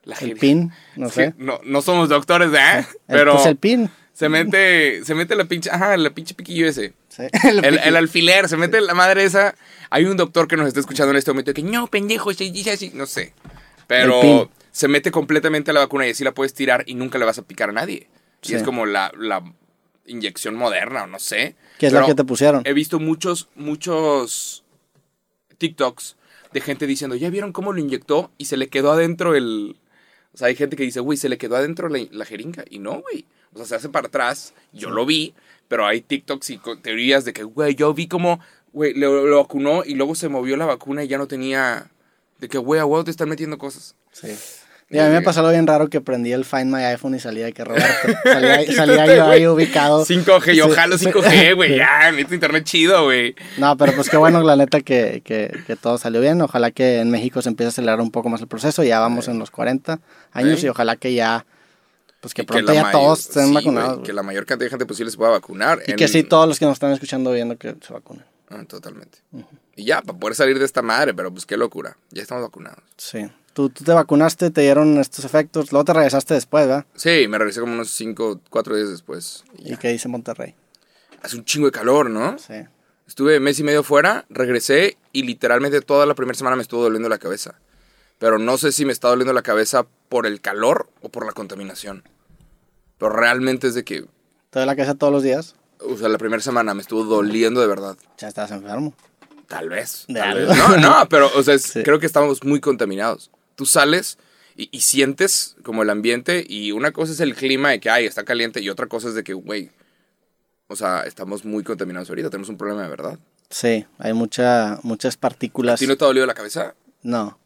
[0.04, 1.34] la el pin, no sé.
[1.38, 2.78] no, no somos doctores, ¿eh?
[3.08, 3.88] El- Pero pues el pin.
[4.12, 5.70] Se mete, se mete la pinche...
[5.70, 6.92] Ajá, la pinche piquillo ese.
[7.08, 7.22] Sí.
[7.48, 9.54] El, el alfiler, se mete la madre esa.
[9.88, 12.72] Hay un doctor que nos está escuchando en este momento que no, pendejo, se dice
[12.72, 12.90] así.
[12.94, 13.32] No sé.
[13.86, 17.24] Pero se mete completamente a la vacuna y así la puedes tirar y nunca le
[17.24, 18.08] vas a picar a nadie.
[18.42, 18.52] Sí.
[18.52, 19.42] Y es como la, la
[20.06, 21.56] inyección moderna o no sé.
[21.78, 22.62] ¿Qué es Pero la que te pusieron?
[22.66, 24.64] He visto muchos, muchos
[25.58, 26.16] TikToks
[26.52, 28.30] de gente diciendo, ¿ya vieron cómo lo inyectó?
[28.38, 29.76] Y se le quedó adentro el...
[30.32, 32.64] O sea, hay gente que dice, güey, se le quedó adentro la, la jeringa.
[32.70, 33.24] Y no, güey.
[33.54, 34.54] O sea, se hace para atrás.
[34.72, 35.34] Yo lo vi,
[35.68, 38.40] pero hay TikToks y teorías de que, güey, yo vi como,
[38.72, 41.90] güey, lo, lo vacunó y luego se movió la vacuna y ya no tenía...
[42.38, 43.94] De que, güey, a huevo te están metiendo cosas.
[44.12, 44.28] Sí.
[44.88, 47.20] Y a mí me pasó algo bien raro que prendí el Find My iPhone y
[47.20, 47.86] salía de que Roberto.
[48.24, 50.04] Salía, salía yo ahí ubicado.
[50.04, 51.06] 5G, yo Sí, jalo sí.
[51.06, 51.76] 5G, güey.
[51.76, 53.36] Ya, necesito internet chido, güey.
[53.58, 56.40] No, pero pues qué bueno, la neta, que, que, que todo salió bien.
[56.42, 58.82] Ojalá que en México se empiece a acelerar un poco más el proceso.
[58.82, 60.00] Ya vamos en los 40
[60.32, 60.66] años Sí.
[60.66, 61.44] y ojalá que ya,
[62.20, 64.00] pues que pronto ya mayor- todos estén sí, vacunados.
[64.06, 65.80] que la mayor cantidad de gente posible se pueda vacunar.
[65.86, 68.24] Y en- que sí, todos los que nos están escuchando viendo que se vacunen.
[68.50, 69.18] Ah, totalmente.
[69.76, 71.96] Y ya, para poder salir de esta madre, pero pues qué locura.
[72.10, 72.82] Ya estamos vacunados.
[72.96, 73.30] Sí.
[73.52, 76.84] Tú, tú te vacunaste, te dieron estos efectos, luego te regresaste después, ¿verdad?
[76.94, 79.44] Sí, me regresé como unos 5, 4 días después.
[79.58, 80.54] Y ¿Y qué dice Monterrey?
[81.22, 82.38] Hace un chingo de calor, ¿no?
[82.38, 82.54] Sí.
[83.06, 87.08] Estuve mes y medio fuera, regresé y literalmente toda la primera semana me estuvo doliendo
[87.08, 87.56] la cabeza.
[88.18, 91.32] Pero no sé si me está doliendo la cabeza por el calor o por la
[91.32, 92.02] contaminación.
[92.98, 94.04] Pero realmente es de que,
[94.50, 95.54] ¿Te la cabeza todos los días?
[95.78, 97.96] o sea, la primera semana me estuvo doliendo de verdad.
[98.18, 98.92] Ya estás enfermo.
[99.48, 100.04] Tal vez.
[100.08, 100.48] De tal algo.
[100.50, 100.58] vez.
[100.58, 101.82] No, no, pero, o sea, es- Sí.
[101.82, 103.30] creo que estamos muy contaminados.
[103.54, 104.18] Tú sales
[104.56, 108.04] y, y sientes como el ambiente y una cosa es el clima de que, ay,
[108.04, 109.70] está caliente y otra cosa es de que, güey,
[110.66, 113.18] o sea, estamos muy contaminados ahorita, tenemos un problema de verdad.
[113.48, 115.74] Sí, hay mucha, muchas partículas.
[115.74, 116.74] ¿A ti no te ha dolido la cabeza?
[117.02, 117.38] No.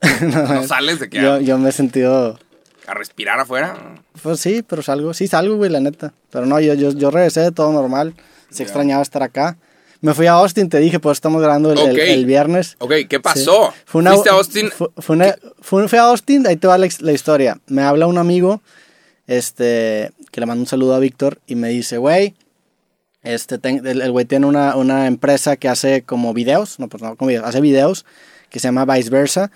[0.20, 2.38] ¿No sales de que Yo, yo me he sentido...
[2.86, 3.76] a respirar afuera?
[4.22, 5.14] Pues sí, pero salgo.
[5.14, 6.12] Sí, salgo, güey, la neta.
[6.30, 8.14] Pero no, yo, yo, yo regresé de todo normal.
[8.50, 8.64] Se Ya.
[8.64, 9.56] extrañaba estar acá.
[10.02, 11.98] Me fui a Austin, te dije, pues estamos grabando el, el- Ok.
[11.98, 12.76] el viernes.
[12.78, 13.72] Ok, ¿qué pasó?
[13.74, 13.80] Sí.
[13.86, 14.70] Fue una- ¿Fuiste a Austin?
[14.70, 17.58] Fue, fue una- fue- fui a Austin, ahí te va la, la historia.
[17.66, 18.60] Me habla un amigo,
[19.26, 22.34] este, que le mando un saludo a Víctor y me dice, güey,
[23.22, 27.02] este, ten- el el güey tiene una, una empresa que hace como videos, no, pues
[27.02, 28.04] no como videos, hace videos
[28.50, 29.50] que se llama Vice Versa.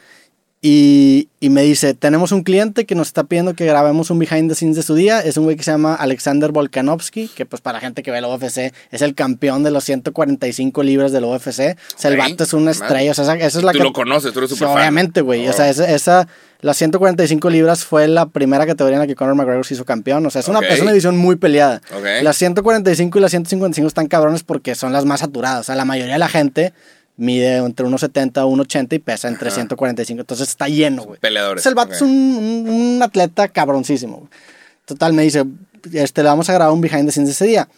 [0.63, 4.51] Y, y me dice, tenemos un cliente que nos está pidiendo que grabemos un behind
[4.51, 5.21] the scenes de su día.
[5.21, 8.19] Es un güey que se llama Alexander Volkanovski, que pues para la gente que ve
[8.19, 11.77] el UFC es el campeón de los 145 libras del UFC.
[11.97, 13.13] O sea, el vato es una estrella.
[13.13, 14.77] O sea, esa, esa es la Tú que- lo conoces, tú eres Sí, súper fan.
[14.77, 15.47] obviamente, güey.
[15.47, 15.55] O Oh.
[15.55, 16.29] sea, esa, esa,
[16.61, 20.27] las 145 libras fue la primera categoría en la que Conor McGregor se hizo campeón.
[20.27, 20.67] O sea, es una, Ok.
[20.69, 21.81] es una división muy peleada.
[22.23, 25.61] Las 145 y las 155 están cabrones porque son las más saturadas.
[25.61, 26.75] O sea, la mayoría de la gente
[27.21, 29.55] mide entre 1,70 y 1,80 y pesa entre Ajá.
[29.57, 30.21] 145.
[30.21, 31.21] Entonces está lleno, güey.
[31.21, 31.65] Peleadores.
[31.65, 31.95] Entonces el vato ok.
[31.97, 32.11] es un,
[32.69, 34.17] un- un atleta cabroncísimo.
[34.19, 34.29] güey.
[34.87, 35.45] Total, me dice,
[35.93, 37.69] este, le vamos a grabar un behind the scenes ese día.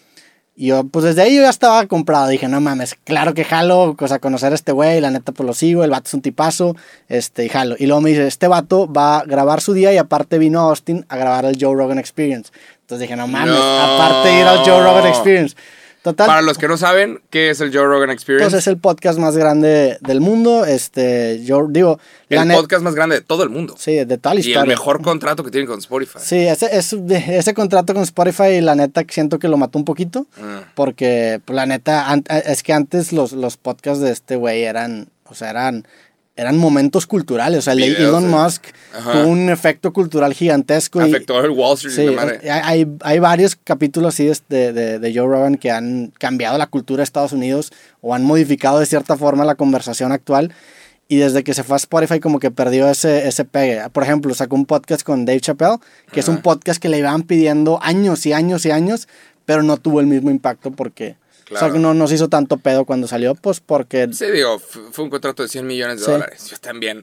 [0.55, 2.29] Y yo, pues desde ahí yo ya estaba comprado.
[2.29, 5.47] Dije, no mames, claro que jalo, o sea, conocer a este güey, la neta, pues
[5.47, 6.77] lo sigo, el vato es un tipazo,
[7.09, 7.75] este, y jalo.
[7.79, 10.65] Y luego me dice, este vato va a grabar su día y aparte vino a
[10.65, 12.51] Austin a grabar el Joe Rogan Experience.
[12.83, 13.81] Entonces dije, no mames, No.
[13.81, 15.57] aparte ir al Joe Rogan Experience.
[16.02, 18.50] Total, Para los que no saben, ¿qué es el Joe Rogan Experience?
[18.50, 20.64] pues es el podcast más grande del mundo.
[20.64, 23.76] Este, yo digo, el net- podcast más grande de todo el mundo.
[23.78, 24.62] Sí, de toda la y historia.
[24.62, 26.18] el mejor contrato que tienen con Spotify.
[26.21, 30.26] Sí, ese, es- ese contrato con Spotify, la neta, siento que lo mató un poquito.
[30.38, 30.73] Mm.
[30.75, 32.12] Porque, pues, la neta,
[32.47, 35.87] es que antes los, los podcasts de este güey eran, o sea, eran,
[36.35, 37.59] eran momentos culturales.
[37.59, 38.29] O sea, el de Elon eh.
[38.29, 38.65] Musk
[38.97, 39.12] Ajá.
[39.12, 41.01] tuvo un efecto cultural gigantesco.
[41.01, 41.95] y- Afectó el Wall Street.
[41.95, 42.51] Sí, la madre.
[42.51, 46.99] hay, hay, varios capítulos así de, de, de Joe Rogan que han cambiado la cultura
[46.99, 50.52] de Estados Unidos o han modificado de cierta forma la conversación actual.
[51.09, 53.83] Y desde que se fue a Spotify como que perdió ese, ese pegue.
[53.93, 55.76] Por ejemplo, sacó un podcast con Dave Chappelle,
[56.11, 56.43] que es un Ajá.
[56.45, 59.09] podcast que le iban pidiendo años y años y años,
[59.45, 61.17] pero no tuvo el mismo impacto porque...
[61.56, 64.08] O sea, que no nos hizo tanto pedo cuando salió, pues porque...
[64.12, 66.10] Sí, digo, fue un contrato de 100 millones de Sí.
[66.10, 66.49] dólares.
[66.50, 67.02] Yo también.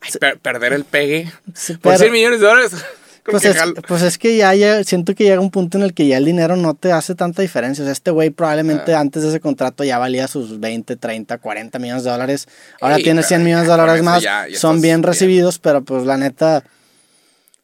[0.00, 2.72] Ay, per- perder el pegue Sí, por pero- 100 millones de dólares.
[3.30, 6.06] Pues es, pues es que ya, ya siento que llega un punto en el que
[6.06, 7.82] ya el dinero no te hace tanta diferencia.
[7.82, 9.00] O sea, este güey probablemente Ah.
[9.00, 12.48] antes de ese contrato ya valía sus 20, 30, 40 millones de dólares.
[12.80, 14.22] Ahora Ey, tiene pero 100 millones de dólares más.
[14.22, 15.02] ya- ya Son bien.
[15.02, 16.64] recibidos, pero pues la neta,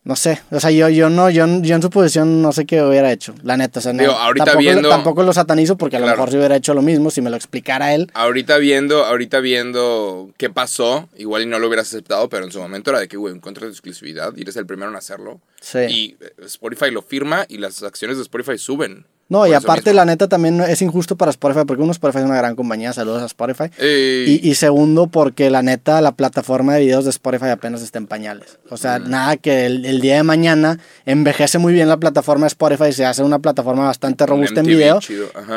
[0.04, 0.40] no sé.
[0.50, 3.34] O sea, yo, yo no, yo, yo en su posición no sé qué hubiera hecho.
[3.42, 6.30] La neta, o sea, no, ahorita tampoco, viendo- tampoco lo satanizo porque a lo mejor
[6.30, 8.10] si hubiera hecho lo mismo, si me lo explicara él.
[8.14, 12.60] Ahorita viendo, ahorita viendo qué pasó, igual y no lo hubieras aceptado, pero en su
[12.60, 15.40] momento era de que, güey, un contrato de exclusividad y eres el primero en hacerlo.
[15.60, 15.78] Sí.
[15.88, 19.06] Y eh, Spotify lo firma y las acciones de Spotify suben.
[19.34, 19.96] No, y aparte mismo.
[19.96, 23.22] la neta también es injusto para Spotify porque uno Spotify es una gran compañía, saludos
[23.22, 23.64] a Spotify.
[23.78, 27.98] Eh, Y, y segundo, porque la neta, la plataforma de videos de Spotify apenas está
[27.98, 28.58] en pañales.
[28.70, 29.10] O sea, Mm.
[29.10, 33.04] nada que el, el día de mañana envejece muy bien la plataforma de Spotify, se
[33.04, 35.00] hace una plataforma bastante robusta en video.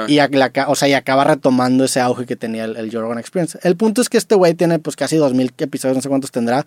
[0.08, 3.02] Y, la ca- o sea, y acaba retomando ese auge que tenía el, el Joe
[3.02, 3.60] Rogan Experience.
[3.64, 6.66] El punto es que este güey tiene pues casi 2000 episodios, no sé cuántos tendrá.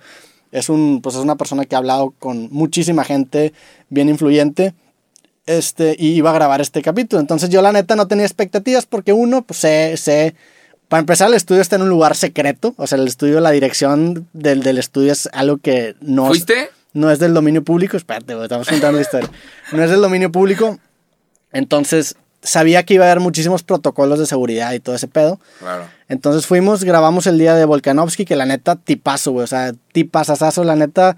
[0.53, 3.53] Es, un, pues, es una persona que ha hablado con muchísima gente
[3.88, 4.75] bien influyente
[5.58, 7.20] este, y iba a grabar este capítulo.
[7.20, 10.34] Entonces yo la neta no tenía expectativas porque uno, pues sé, sé,
[10.88, 14.28] para empezar el estudio está en un lugar secreto, o sea, el estudio, la dirección
[14.32, 16.70] del, del estudio es algo que no, ¿Fuiste?
[16.92, 19.30] no es del dominio público, espérate, estamos contando la historia,
[19.72, 20.78] no es del dominio público,
[21.52, 25.40] entonces sabía que iba a haber muchísimos protocolos de seguridad y todo ese pedo.
[25.58, 25.84] Claro.
[26.08, 29.44] Entonces fuimos, grabamos el día de Volkanovski, que la neta, tipazo, güey.
[29.44, 31.16] O sea, tipazazazo, la neta.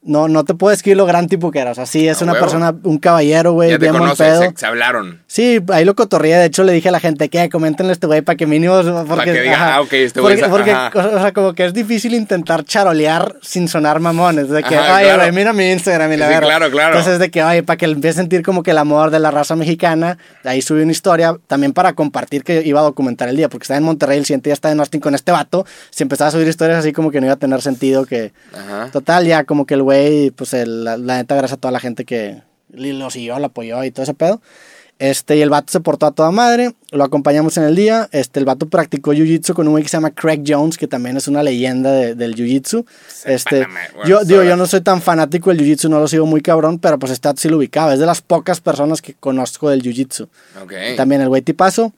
[0.00, 1.72] No, no te puedo describir lo gran tipo que era.
[1.72, 2.44] O sea, sí, es A una huevo.
[2.44, 5.20] persona, un caballero, güey, Ya te bien conoces, se, se hablaron.
[5.26, 6.36] Sí, ahí lo cotorreé.
[6.36, 8.80] De hecho, le dije a la gente que coméntenle a este güey para que mínimo.
[9.08, 9.74] Porque, que diga, ajá.
[9.74, 13.66] ah, ok, este güey Porque, porque, o sea, como que es difícil intentar charolear sin
[13.68, 14.48] sonar mamones.
[14.48, 15.18] De que, Ajá, claro.
[15.22, 16.46] güey, mira mi Instagram y la Sí, verga".
[16.46, 16.96] claro, claro.
[16.96, 19.30] Entonces, de que, oye, para que empiece a sentir como que el amor de la
[19.32, 20.16] raza mexicana.
[20.44, 23.78] Ahí subí una historia también para compartir que iba a documentar el día, porque estaba
[23.78, 25.66] en Monterrey, el siguiente día estaba en Austin con este vato.
[25.90, 28.32] Si empezaba a subir historias así, como que no iba a tener sentido que.
[28.56, 28.90] Ajá.
[28.92, 31.80] Total, ya como que el güey, pues el- la, la neta, gracias a toda la
[31.80, 34.42] gente que lo siguió, lo apoyó y todo ese pedo.
[34.98, 38.08] Este, y el vato se portó a toda madre, lo acompañamos en el día.
[38.10, 41.16] Este, el vato practicó jiu-jitsu con un güey que se llama Craig Jones, que también
[41.16, 42.84] es una leyenda de- del jiu-jitsu.
[43.24, 43.60] Este,
[44.08, 46.98] yo, digo, yo no soy tan fanático del jiu-jitsu, no lo sigo muy cabrón, pero
[46.98, 47.94] pues vato sí lo ubicaba.
[47.94, 50.28] Es de las pocas personas que conozco del jiu-jitsu.
[50.64, 50.72] Ok.
[50.96, 51.92] También el güey tipazo.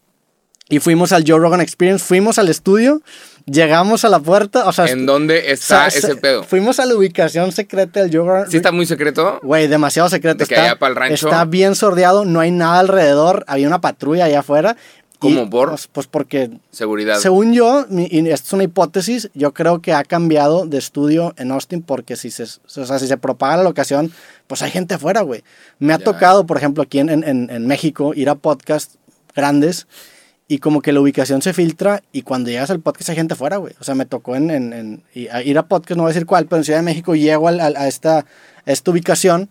[0.71, 3.03] Y fuimos al Joe Rogan Experience, fuimos al estudio,
[3.45, 6.45] llegamos a la puerta, o sea, ¿En dónde está sa- ese sa- pedo?
[6.45, 8.51] Fuimos a la ubicación secreta del Joe Rogan.
[8.51, 9.41] ¿Sí está muy secreto?
[9.43, 10.39] Güey, demasiado secreto.
[10.39, 11.27] De que está, allá pa'l rancho.
[11.29, 13.45] está bien sordeado, no hay nada alrededor.
[13.49, 14.77] Había una patrulla allá afuera.
[15.19, 15.69] ¿Cómo, por?
[15.69, 17.19] Pues, pues porque, Seguridad.
[17.19, 21.51] según yo, y esto es una hipótesis, yo creo que ha cambiado de estudio en
[21.51, 24.13] Austin porque si se, o sea, si se propaga la locación,
[24.47, 25.45] pues hay gente afuera, güey.
[25.79, 26.05] Me ha Ya.
[26.05, 28.97] tocado, por ejemplo, aquí en, en- en México, ir a podcasts
[29.37, 29.87] grandes
[30.53, 33.59] y como que la ubicación se filtra y cuando llegas al podcast hay gente afuera,
[33.59, 33.73] güey.
[33.79, 36.15] O sea, me tocó en, en- en- y- a ir a podcast, no voy a
[36.15, 38.25] decir cuál, pero en Ciudad de México llego al- al- a, esta, a
[38.67, 39.49] esta ubicación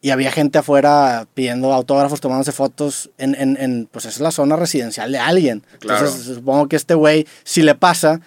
[0.00, 4.56] y había gente afuera pidiendo autógrafos, tomándose fotos en, en, en, pues es la zona
[4.56, 5.62] residencial de alguien.
[5.78, 6.06] Claro.
[6.06, 8.22] Entonces supongo que este güey, si le pasa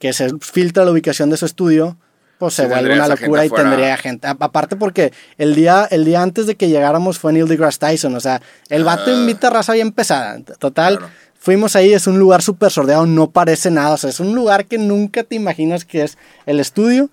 [0.00, 1.96] que se filtra la ubicación de su estudio,
[2.38, 4.26] pues se Sí, vuelve una locura y tendría gente.
[4.26, 8.12] A- Aparte porque el día, el día antes de que llegáramos fue Neil deGrasse Tyson,
[8.16, 9.14] o sea, el vato Ah.
[9.14, 10.40] invita raza bien pesada.
[10.58, 11.12] Total, Claro.
[11.44, 14.64] Fuimos ahí, es un lugar súper sordeado, no parece nada, o sea, es un lugar
[14.64, 17.10] que nunca te imaginas que es el estudio.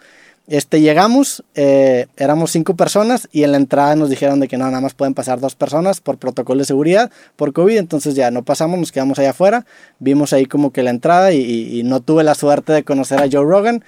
[0.47, 4.65] Este, llegamos, eh, éramos cinco personas y en la entrada nos dijeron de que no,
[4.65, 8.43] nada más pueden pasar dos personas por protocolo de seguridad, por COVID, entonces ya no
[8.43, 9.65] pasamos, nos quedamos allá afuera,
[9.99, 13.19] vimos ahí como que la entrada y, y- y no tuve la suerte de conocer
[13.21, 13.83] a Joe Rogan,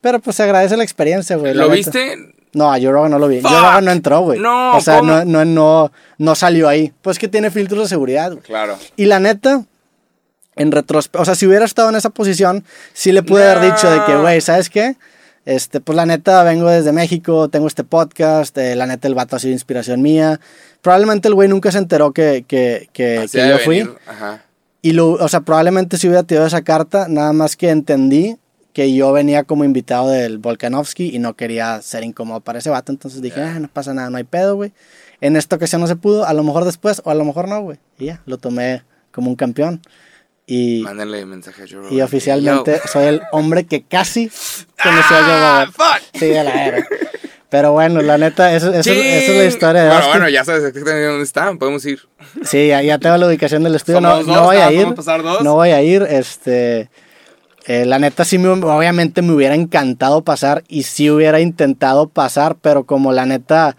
[0.00, 1.54] pero pues se agradece la experiencia, güey.
[1.54, 1.74] ¿Lo neta.
[1.74, 2.34] viste?
[2.52, 3.40] No, a Joe Rogan no lo vi.
[3.40, 3.50] Fuck.
[3.50, 4.38] Joe Rogan no entró, güey.
[4.38, 6.92] No, O sea, no, no, no, no salió ahí.
[7.02, 8.42] Pues que tiene filtros de seguridad, güey.
[8.44, 8.76] Claro.
[8.94, 9.64] Y la neta,
[10.56, 13.90] en retrospectiva, o sea, si hubiera estado en esa posición, sí le pude haber dicho
[13.90, 14.22] de que, No.
[14.22, 14.96] güey, ¿sabes qué?
[15.46, 19.36] Este, pues la neta, vengo desde México, tengo este podcast, eh, la neta, el vato
[19.36, 20.40] ha sido inspiración mía.
[20.80, 23.88] Probablemente el güey nunca se enteró que, que, que, yo fui.
[24.06, 24.42] Ajá.
[24.80, 28.38] Y lo, o sea, probablemente si hubiera tirado esa carta, nada más que entendí
[28.74, 32.90] que yo venía como invitado del Volkanovski y no quería ser incómodo para ese vato.
[32.90, 34.72] Entonces dije, ah, no pasa nada, no hay pedo, güey.
[35.20, 37.62] En esta ocasión no se pudo, a lo mejor después o a lo mejor no,
[37.62, 37.78] güey.
[37.98, 39.80] Y ya, lo tomé como un campeón.
[40.46, 42.90] Y, Mándenle mensaje a Joe y oficialmente Yo.
[42.92, 44.30] soy el hombre que casi
[44.82, 46.02] conoció a Joe ¡Ah, fuck!
[46.20, 46.86] Sí, de la era.
[47.48, 50.12] Pero bueno, la neta, eso, eso- esa es la historia de Bueno, Austin.
[50.12, 51.54] bueno, ya sabes exactamente dónde está.
[51.54, 52.00] Podemos ir.
[52.42, 54.00] Sí, ya, ya tengo la ubicación del estudio.
[54.00, 54.78] No, no voy a ir.
[54.78, 55.42] ¿podemos pasar dos?
[55.42, 56.02] No voy a ir.
[56.02, 56.90] Este,
[57.66, 62.56] eh, la neta sí, me, obviamente me hubiera encantado pasar y sí hubiera intentado pasar,
[62.60, 63.76] pero como la neta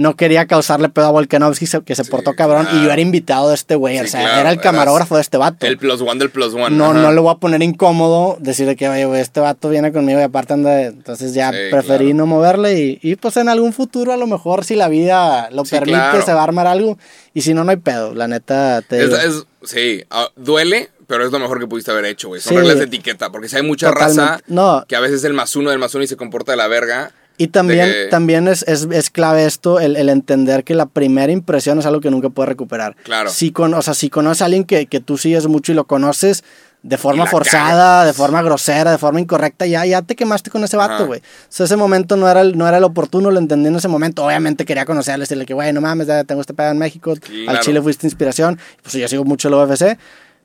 [0.00, 3.50] no quería causarle pedo a Volkanovski, que se Sí, portó cabrón, y yo era invitado
[3.50, 3.98] de este güey.
[3.98, 5.66] Sí, o sea, claro, era el camarógrafo de este vato.
[5.66, 6.70] El plus one del plus one.
[6.70, 6.94] no, ajá.
[6.94, 10.22] no le voy a poner incómodo decirle que, oye, güey, este vato viene conmigo y
[10.22, 10.70] aparte anda.
[10.70, 10.86] de-".
[10.86, 12.16] Entonces ya Sí, preferí claro.
[12.18, 15.64] no moverle y, y pues en algún futuro a lo mejor si la vida lo
[15.64, 16.96] permite se va a armar algo
[17.34, 18.14] y si no, no hay pedo.
[18.14, 22.28] La neta, te Es, sí, ah, duele, pero es lo mejor que pudiste haber hecho,
[22.28, 22.40] güey.
[22.40, 22.56] Son Sí.
[22.56, 24.22] reglas de etiqueta, porque si hay mucha Totalmente.
[24.22, 24.84] raza No.
[24.88, 26.68] que a veces es el más uno del más uno y se comporta de la
[26.68, 27.12] verga.
[27.42, 31.32] Y también, que- también es, es, es clave esto, el, el entender que la primera
[31.32, 32.96] impresión es algo que nunca puedes recuperar.
[33.02, 33.30] Claro.
[33.30, 35.84] Si, con, o sea, si conoces a alguien que, que tú sigues mucho y lo
[35.86, 36.44] conoces
[36.82, 40.64] de forma Y forzada, de forma grosera, de forma incorrecta, ya, ya te quemaste con
[40.64, 41.20] ese vato, güey.
[41.20, 43.88] O sea, ese momento no era, el, no era el oportuno, lo entendí en ese
[43.88, 44.24] momento.
[44.24, 47.20] Obviamente quería conocerle, decirle que, güey, no mames, ya tengo este pedo en México, al
[47.20, 47.60] Claro.
[47.60, 48.58] Chile fuiste inspiración.
[48.82, 49.98] Pues yo sigo mucho el UFC.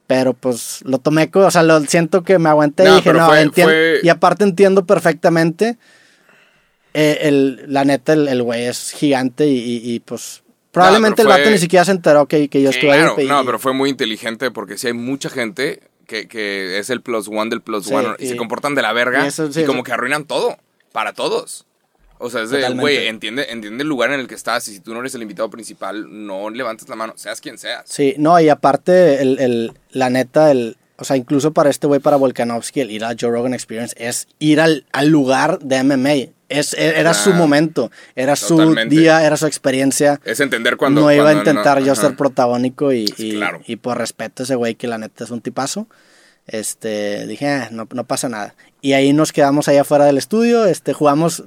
[0.08, 3.20] Pero pues lo tomé, o sea, lo siento que me aguanté y No, dije, pero
[3.22, 3.72] no, fue- entiendo.
[3.74, 5.78] fue- Y aparte entiendo perfectamente
[6.96, 11.44] eh, el, la neta, el, güey es gigante y, y- y, pues probablemente el vato
[11.44, 13.26] fue- ni siquiera se enteró que, que yo estuve Claro, ahí.
[13.26, 17.02] y- no, pero fue muy inteligente porque si hay mucha gente que, que es el
[17.02, 19.52] plus one del plus Sí, one y, y- se comportan de la verga y eso
[19.52, 20.58] sí, como eso- que arruinan todo
[20.92, 21.66] para todos.
[22.18, 24.80] O sea, es de, güey, entiende, entiende el lugar en el que estás y si
[24.80, 27.84] tú no eres el invitado principal, no levantes la mano, seas quien seas.
[27.86, 32.00] Sí, no, y aparte, el, el- la neta, el, o sea, incluso para este güey,
[32.00, 36.32] para Volkanovski, el ir a Joe Rogan Experience es ir al, al lugar de MMA.
[36.50, 38.96] Es, e- era su Ah, momento, era su totalmente.
[38.96, 40.20] día, era su experiencia.
[40.26, 41.02] Es entender cuando...
[41.02, 42.02] no iba a intentar no- yo ajá.
[42.02, 43.62] ser protagónico y, y, claro.
[43.66, 45.88] y por respeto a ese güey que la neta es un tipazo.
[46.48, 48.54] Este, dije, "Ah, no, no pasa nada.
[48.80, 51.46] Y ahí nos quedamos allá afuera del estudio, este, jugamos, o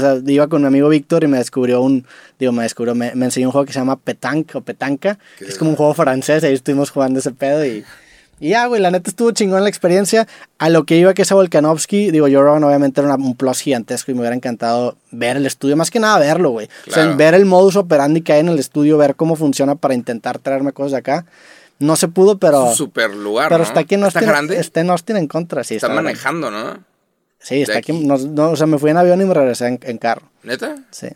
[0.00, 2.06] sea, iba con mi amigo Víctor y me descubrió un,
[2.38, 5.46] digo, me descubrió, me, me enseñó un juego que se llama Petanque o Petanca, ¿Qué
[5.46, 7.84] que es como un juego francés, ahí estuvimos jugando ese pedo y,
[8.40, 10.26] y ya, güey, la neta estuvo chingón la experiencia.
[10.58, 14.10] A lo que iba que ese Volkanovski, digo, yo Rogan obviamente era un plus gigantesco
[14.10, 16.66] y me hubiera encantado ver el estudio, más que nada verlo, güey.
[16.86, 17.16] O sea, Claro.
[17.16, 20.72] ver el modus operandi que hay en el estudio, ver cómo funciona para intentar traerme
[20.72, 21.26] cosas de acá.
[21.78, 23.64] No se pudo, pero, Es un super lugar, pero ¿no?
[23.64, 24.28] está aquí en ¿Está Austin.
[24.32, 24.58] grande?
[24.58, 25.74] Está en Austin en contra, sí.
[25.76, 26.78] Está está manejando, ¿no?
[27.38, 27.92] Sí, está aquí.
[27.92, 28.04] aquí.
[28.06, 30.22] no- no, o sea, me fui en avión y me regresé en, en carro.
[30.42, 30.74] ¿Neta?
[30.90, 31.08] Sí.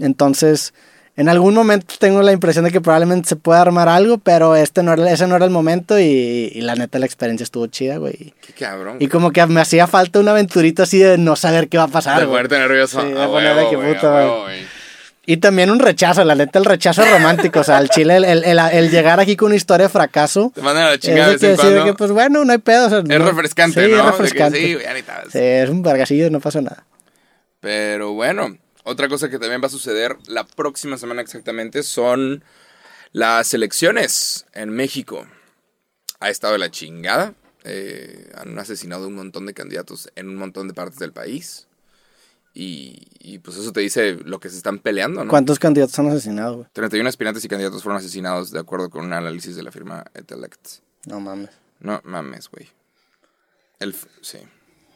[0.00, 0.72] Entonces,
[1.18, 4.82] en algún momento tengo la impresión de que probablemente se pueda armar algo, pero este
[4.82, 7.98] no era, ese no era el momento y, y la neta la experiencia estuvo chida,
[7.98, 8.32] güey.
[8.46, 8.94] Qué cabrón.
[8.96, 9.08] Y güey.
[9.08, 12.20] como que me hacía falta una aventurita así de no saber qué va a pasar.
[12.20, 13.02] De ponerte nervioso.
[13.02, 14.42] Sí, de A ponerme que puta, a güey.
[14.42, 14.78] güey.
[15.26, 17.60] Y también un rechazo, la neta, el rechazo romántico.
[17.60, 20.52] O sea, el chile, el, el, el- el llegar aquí con una historia de fracaso.
[20.54, 21.84] Te mandan a la Es chingada de de que decir de cuando.
[21.92, 22.86] que, pues bueno, no hay pedo.
[22.86, 23.96] o sea, es no- refrescante, sí, ¿no?
[23.98, 24.58] es De que refrescante.
[24.58, 25.24] sí, güey, ya necesitas.
[25.32, 26.84] Sí, es un vergasillo, no pasa nada.
[27.60, 28.56] Pero bueno,
[28.88, 32.42] otra cosa que también va a suceder la próxima semana exactamente son
[33.12, 35.26] las elecciones en México.
[36.20, 37.34] Ha estado de la chingada.
[37.64, 41.66] eh, han asesinado un montón de candidatos en un montón de partes del país.
[42.54, 45.30] Y, y, pues eso te dice lo que se están peleando, ¿no?
[45.30, 46.68] ¿Cuántos candidatos han asesinado, güey?
[46.72, 50.80] 31 aspirantes y candidatos fueron asesinados de acuerdo con un análisis de la firma Etelect.
[51.06, 51.50] No mames.
[51.78, 52.68] No mames, güey.
[53.78, 54.38] El, sí.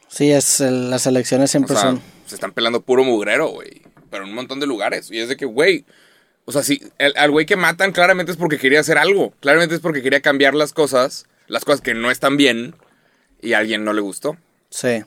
[0.09, 2.03] Sí, es el- las elecciones O siempre sea, son.
[2.33, 3.83] Se están pelando puro mugrero, güey.
[4.11, 5.11] Pero en un montón de lugares.
[5.11, 5.85] Y es de que, güey.
[6.45, 9.33] O sea, si el- al güey que matan claramente es porque quería hacer algo.
[9.41, 11.27] Claramente es porque quería cambiar las cosas.
[11.47, 12.75] Las cosas que no están bien.
[13.41, 14.37] Y a alguien no le gustó.
[14.71, 15.03] Sí.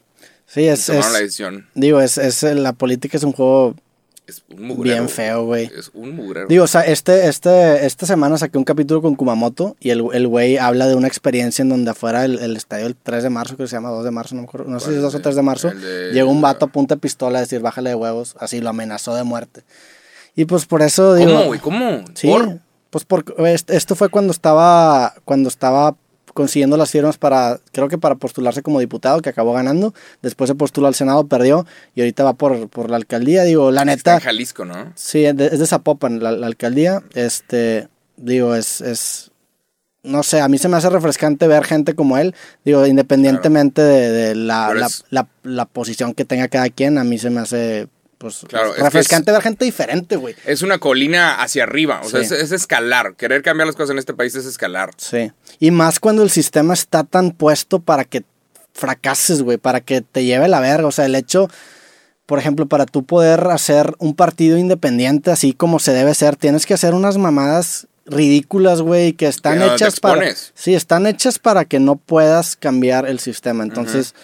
[0.48, 0.86] Sí, es.
[0.86, 1.70] tomaron es- la decisión.
[1.74, 3.76] digo, es, es, la política es un juego
[4.28, 4.96] Es un mugrero.
[4.96, 5.66] bien feo, güey.
[5.78, 6.48] Es un mugrero.
[6.48, 10.28] Digo, o sea, este, este, esta semana saqué un capítulo con Kumamoto y el, el
[10.28, 13.56] güey habla de una experiencia en donde afuera el, el estadio el 3 de marzo,
[13.56, 15.20] que se llama 2 de marzo, no me acuerdo, no sé si es 2 o
[15.22, 17.90] 3 de marzo, El de- llegó un vato a punta de pistola a decir, bájale
[17.92, 19.62] de huevos, así lo amenazó de muerte.
[20.36, 21.32] Y pues por eso digo...
[21.32, 21.60] ¿Cómo, güey?
[21.60, 22.06] ¿Cómo?
[22.16, 22.60] Sí, ¿Por?
[22.90, 25.96] pues por, est- esto fue cuando estaba, cuando estaba
[26.36, 29.96] consiguiendo las firmas para, creo que para postularse como diputado, que acabó ganando.
[30.22, 33.44] Después se postuló al Senado, perdió y ahorita va por, por la alcaldía.
[33.44, 34.92] Digo, la Está neta, en Jalisco, ¿no?
[34.96, 37.02] sí, es de, es de Zapopan, la, la alcaldía.
[37.14, 39.32] Este, digo, es, es,
[40.04, 42.36] no sé, a mí se me hace refrescante ver gente como él.
[42.66, 46.98] Digo, independientemente de, de la, Pero la, es- la- la posición que tenga cada quien,
[46.98, 47.88] a mí se me hace,
[48.26, 50.36] pues, Claro, es que refrescante ver gente diferente, güey.
[50.46, 52.02] Es una colina hacia arriba.
[52.04, 53.16] O sea, es, es escalar.
[53.16, 54.92] Querer cambiar las cosas en este país es escalar.
[54.98, 55.32] Sí.
[55.60, 58.24] Y más cuando el sistema está tan puesto para que
[58.74, 60.88] fracases, güey, para que te lleve la verga.
[60.88, 61.50] O sea, el hecho,
[62.26, 66.66] por ejemplo, para tú poder hacer un partido independiente así como se debe ser, tienes
[66.66, 70.34] que hacer unas mamadas ridículas, güey, que están Que no hechas para...
[70.54, 73.64] Sí, están hechas para que no puedas cambiar el sistema.
[73.64, 74.16] Entonces,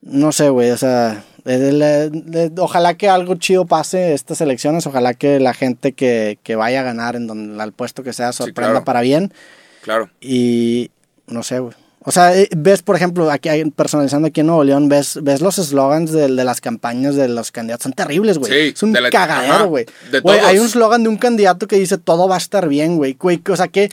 [0.00, 1.22] no sé, güey, o sea...
[1.44, 6.80] el- ojalá que algo chido pase estas elecciones, ojalá que la gente que, que vaya
[6.80, 8.84] a ganar en donde al puesto que sea sorprenda claro.
[8.84, 9.32] para bien.
[9.82, 10.10] Claro.
[10.20, 10.90] Y
[11.26, 11.74] no sé, güey.
[12.06, 15.58] O sea, eh, ves, por ejemplo, aquí personalizando aquí en Nuevo León, ves, ves los
[15.58, 17.84] eslogans de, de las campañas de los candidatos.
[17.84, 18.52] Son terribles, güey.
[18.52, 19.86] Sí, es un la- cagadero, güey.
[20.44, 23.16] hay un eslogan de un candidato que dice todo va a estar bien, güey.
[23.48, 23.88] O sea, ¿qué,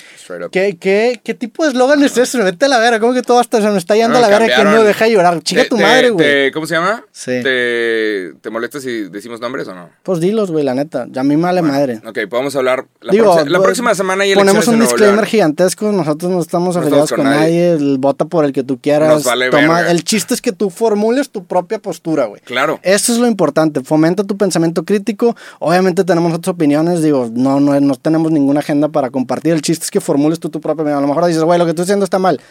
[0.52, 2.42] qué, qué, qué tipo de eslogan es ese?
[2.44, 3.00] Vete a la verga.
[3.00, 4.64] ¿Cómo que todo va a estar, se me está yendo No, a la verga que
[4.64, 5.42] no deja de llorar?
[5.42, 6.52] Chica Te- tu madre, güey.
[6.52, 7.06] ¿Cómo se llama?
[7.12, 7.42] Sí.
[7.44, 9.90] ¿Te, ¿Te molesta si decimos nombres o no?
[10.04, 11.06] Pues dilos, güey, la neta.
[11.10, 12.02] Ya a mí me vale madre.
[12.06, 12.86] Ok, podemos hablar.
[13.00, 15.92] La, Digo, la pues, próxima semana hay Ponemos un disclaimer gigantesco.
[15.94, 17.78] Nosotros no estamos afiliados con nadie.
[18.02, 19.24] Vota por el que tú quieras.
[19.24, 22.42] Vale Toma- el chiste es que tú formules tu propia postura, güey.
[22.42, 22.80] Claro.
[22.84, 23.82] Eso es lo importante.
[23.82, 25.36] Fomenta tu pensamiento crítico.
[25.60, 27.02] Obviamente tenemos otras opiniones.
[27.04, 29.54] Digo, no, no, no tenemos ninguna agenda para compartir.
[29.54, 30.98] El chiste es que formules tú tu propia opinión.
[30.98, 32.42] A lo mejor dices, güey, lo que tú estás haciendo está mal.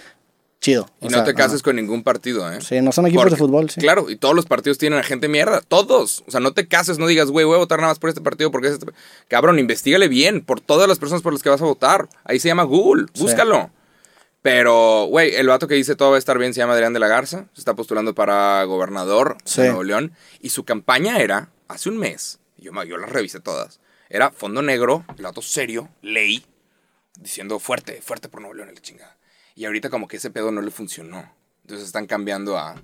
[0.61, 0.87] Chido.
[1.01, 1.63] Y O no sea, te cases ajá.
[1.65, 2.59] con ningún partido, ¿eh?
[2.61, 3.81] Sí, no son equipos de fútbol, sí.
[3.81, 5.63] Claro, y todos los partidos tienen a gente mierda.
[5.67, 6.23] Todos.
[6.29, 8.21] O sea, no te cases, no digas, güey, voy a votar nada más por este
[8.21, 8.87] partido porque es este.
[9.29, 12.11] Cabrón, investigale bien por todas las personas por las que vas a votar.
[12.25, 13.07] Ahí se llama Google.
[13.15, 13.23] Sí.
[14.43, 17.01] Pero, güey, el vato que dice todo va a estar bien se llama Adrián de
[17.01, 17.47] la Garza.
[17.53, 19.61] Se está postulando para gobernador Sí.
[19.63, 20.13] de Nuevo León.
[20.41, 23.81] Y su campaña era, hace un mes, yo, yo las revisé todas.
[24.09, 26.45] Era fondo negro, el vato serio, ley,
[27.19, 29.17] diciendo fuerte, fuerte por Nuevo León, la chingada.
[29.55, 31.31] Y ahorita como que ese pedo no le funcionó.
[31.63, 32.77] Entonces están cambiando a...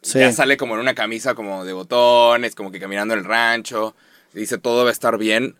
[0.00, 0.20] Sí.
[0.20, 3.96] Ya sale como en una camisa como de botones, como que caminando en el rancho.
[4.32, 5.56] Dice todo va a estar bien.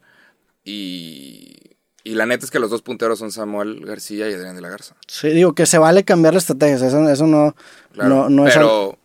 [0.64, 1.67] Y,
[2.08, 4.70] y la neta es que los dos punteros son Samuel García y Adrián de la
[4.70, 4.94] Garza.
[5.06, 6.80] Sí, digo que se vale cambiar las estrategias.
[6.80, 7.54] Eso, eso no,
[7.92, 8.98] Claro, no, no es pero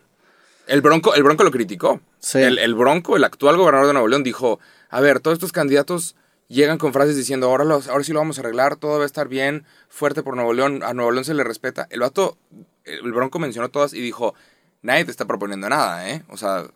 [0.68, 2.00] el Bronco, el Bronco lo criticó.
[2.20, 2.40] Sí.
[2.40, 6.16] El, el Bronco, el actual gobernador de Nuevo León, dijo, a ver, todos estos candidatos
[6.48, 9.06] llegan con frases diciendo, ahora, los, ahora sí lo vamos a arreglar, todo va a
[9.06, 11.88] estar bien, fuerte por Nuevo León, a Nuevo León se le respeta.
[11.90, 12.38] El vato,
[12.86, 14.34] el Bronco mencionó todas y dijo,
[14.82, 16.24] nadie te está proponiendo nada, ¿eh?
[16.30, 16.68] O sea,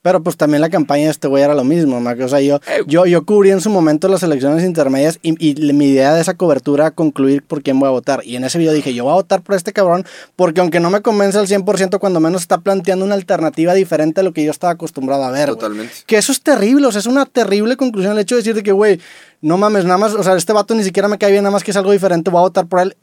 [0.00, 2.82] Pero pues también la campaña de este güey era lo mismo, O sea, yo, Eh.
[2.86, 5.32] yo, yo cubrí en su momento las elecciones intermedias y,
[5.72, 8.20] mi idea de esa cobertura era concluir por quién voy a votar.
[8.24, 10.90] Y en ese video dije, yo voy a votar por este cabrón porque aunque no
[10.90, 14.50] me convence al 100%, cuando menos está planteando una alternativa diferente a lo que yo
[14.50, 15.48] estaba acostumbrado a ver.
[15.48, 15.94] Totalmente.
[16.06, 18.62] Que eso es terrible, o sea, es una terrible conclusión el hecho de decir de
[18.62, 19.00] que, güey,
[19.40, 21.64] no mames, nada más, o sea, este vato ni siquiera me cae bien, nada más
[21.64, 22.96] que es algo diferente, voy a votar por él.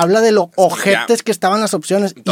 [0.00, 2.14] Habla de lo ojetes que estaban las opciones.
[2.16, 2.22] Y,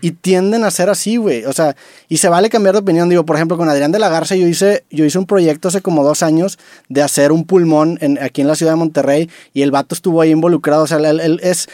[0.00, 1.44] y tienden a ser así, güey.
[1.44, 1.76] O sea,
[2.08, 3.08] y se vale cambiar de opinión.
[3.08, 5.80] Digo, por ejemplo, con Adrián de la Garza yo hice, yo hice un proyecto hace
[5.82, 9.62] como dos años de hacer un pulmón en, aquí en la ciudad de Monterrey y
[9.62, 10.84] el vato estuvo ahí involucrado.
[10.84, 11.68] O sea, él, él es,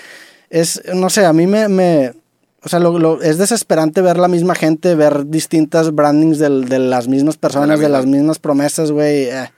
[0.51, 1.69] es, no sé, a mí me...
[1.69, 2.13] me
[2.63, 6.81] o sea, lo, lo- es desesperante ver la misma gente, ver distintas brandings del- de
[6.81, 9.25] las mismas personas, de, las mismas promesas, güey.
[9.27, 9.53] eh,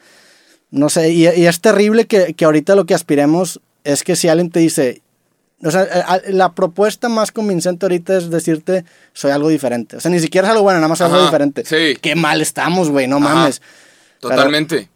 [0.70, 4.28] no sé, y, y es terrible que, que ahorita lo que aspiremos es que si
[4.28, 5.00] alguien te dice,
[5.64, 9.96] o sea, a- la propuesta más convincente ahorita es decirte, soy algo diferente.
[9.96, 11.64] O sea, ni siquiera es algo bueno, nada más es algo Ajá, diferente.
[11.64, 11.96] sí.
[12.00, 13.34] Qué mal estamos, güey, no Ajá.
[13.34, 13.62] mames.
[14.20, 14.88] Totalmente.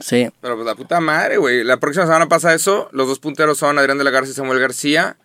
[0.00, 1.62] Sí, Pero pues la puta madre, güey.
[1.62, 2.88] La próxima semana pasa eso.
[2.92, 5.16] Los dos punteros son Adrián de la Garza y Samuel García.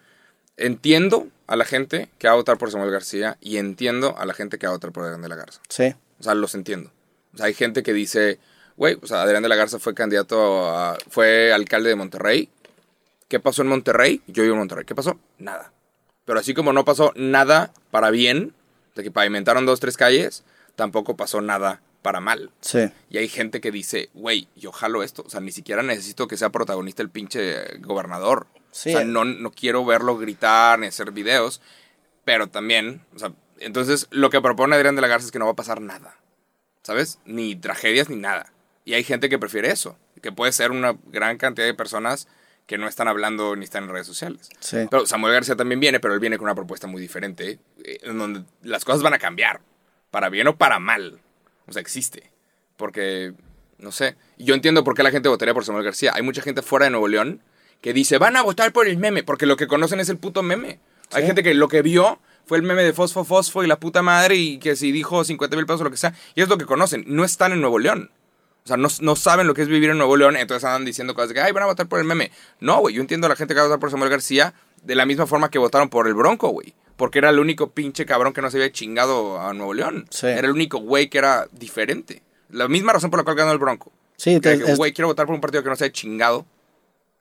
[0.58, 4.34] Entiendo a la gente que va a votar por Samuel García y entiendo a la
[4.34, 5.60] gente que va a votar por Adrián de la Garza.
[5.69, 5.93] sí.
[6.19, 6.91] O sea, los entiendo.
[7.34, 8.39] O sea, hay gente que dice,
[8.75, 10.97] güey, o sea, Adrián de la Garza fue candidato a...
[11.10, 12.49] fue alcalde de Monterrey.
[13.30, 14.22] ¿Qué pasó en Monterrey?
[14.28, 14.86] Yo vivo en Monterrey.
[14.86, 15.20] ¿Qué pasó?
[15.38, 15.72] Nada.
[16.26, 18.54] Pero así como no pasó nada para bien,
[18.96, 20.44] de que pavimentaron dos, tres calles,
[20.76, 22.52] tampoco pasó nada para mal.
[22.62, 22.89] Sí.
[23.10, 25.24] Y hay gente que dice, güey, yo jalo esto.
[25.26, 28.48] O sea, ni siquiera necesito que sea protagonista el pinche gobernador.
[28.72, 28.89] Sí.
[28.89, 31.62] O sea, no, no quiero verlo gritar ni hacer videos.
[32.26, 35.46] Pero también, o sea, entonces lo que propone Adrián de la Garza es que no
[35.46, 36.15] va a pasar nada.
[36.82, 37.20] ¿Sabes?
[37.26, 38.52] Ni tragedias ni nada.
[38.86, 39.98] Y hay gente que prefiere eso.
[40.24, 42.28] Que puede ser una gran cantidad de personas
[42.69, 44.47] que no están hablando ni están en redes sociales.
[44.60, 44.77] Sí.
[44.91, 48.19] Pero Samuel García también viene, pero él viene con una propuesta muy diferente, eh, en
[48.19, 49.60] donde las cosas van a cambiar,
[50.12, 51.19] para bien o para mal.
[51.65, 52.29] O sea, existe.
[52.77, 53.34] Porque,
[53.79, 56.12] no sé, yo entiendo por qué la gente votaría por Samuel García.
[56.13, 57.41] Hay mucha gente fuera de Nuevo León
[57.82, 60.43] que dice, van a votar por el meme, porque lo que conocen es el puto
[60.43, 60.79] meme.
[61.12, 64.03] Hay gente que lo que vio fue el meme de Fosfo Fosfo y la puta
[64.03, 66.60] madre y que si dijo 50 mil pesos o lo que sea, y es lo
[66.60, 67.03] que conocen.
[67.08, 68.12] No están en Nuevo León.
[68.69, 71.13] O sea, no, no saben lo que es vivir en Nuevo León, entonces andan diciendo
[71.15, 72.32] cosas de que, ay, van a votar por el meme.
[72.60, 74.53] No, güey, yo entiendo a la gente que va a votar por Samuel García
[74.84, 76.73] de la misma forma que votaron por el Bronco, güey.
[76.95, 80.05] Porque era el único pinche cabrón que no se había chingado a Nuevo León.
[80.10, 80.27] Sí.
[80.27, 82.21] Era el único güey que era diferente.
[82.49, 83.91] La misma razón por la cual ganó el Bronco.
[84.17, 86.45] Sí, te- que, es- güey, quiero votar por un partido que no se haya chingado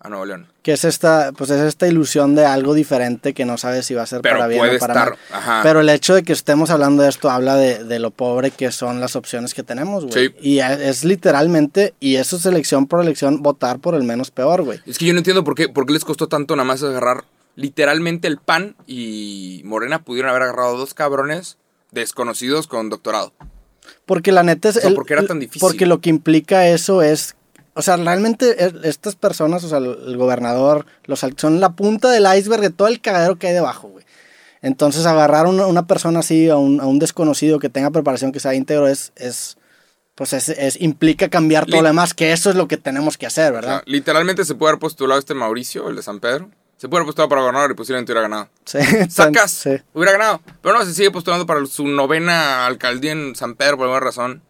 [0.00, 0.46] a Nuevo León.
[0.62, 4.02] que es esta, pues es esta ilusión de algo diferente que no sabes si va
[4.02, 5.18] a ser Pero para bien o para estar, mal.
[5.32, 5.60] ajá.
[5.64, 8.70] Pero el hecho de que estemos hablando de esto habla de, de lo pobre que
[8.70, 10.28] son las opciones que tenemos, güey.
[10.28, 10.34] Sí.
[10.40, 14.62] Y es, es literalmente, y eso es elección por elección, votar por el menos peor,
[14.62, 14.80] güey.
[14.86, 17.24] Es que yo no entiendo por qué, por qué les costó tanto nada más agarrar
[17.56, 21.58] literalmente el PAN y Morena pudieron haber agarrado dos cabrones
[21.90, 23.32] desconocidos con doctorado.
[24.06, 24.76] Porque la neta es...
[24.76, 25.60] O sea, el- ¿por qué era tan difícil?
[25.60, 27.34] Porque lo que implica eso es...
[27.78, 32.26] O sea, realmente es- estas personas, o sea, el, gobernador, los son la punta del
[32.36, 34.04] iceberg de todo el cagadero que hay debajo, güey.
[34.62, 38.32] Entonces agarrar a una, una persona así, a un, a un desconocido que tenga preparación,
[38.32, 39.12] que sea íntegro, es...
[39.16, 39.56] es
[40.16, 43.16] pues es, es- implica cambiar todo Li- lo demás, que eso es lo que tenemos
[43.16, 43.82] que hacer, O sea, ¿verdad?
[43.86, 46.50] literalmente se puede haber postulado este Mauricio, el de San Pedro.
[46.76, 48.48] Se puede haber postulado para gobernador y posiblemente hubiera ganado.
[48.64, 48.78] Sí,
[49.10, 49.76] Sacas, sí.
[49.94, 50.40] hubiera ganado.
[50.60, 54.42] Pero no, se sigue postulando para su novena alcaldía en San Pedro por alguna razón.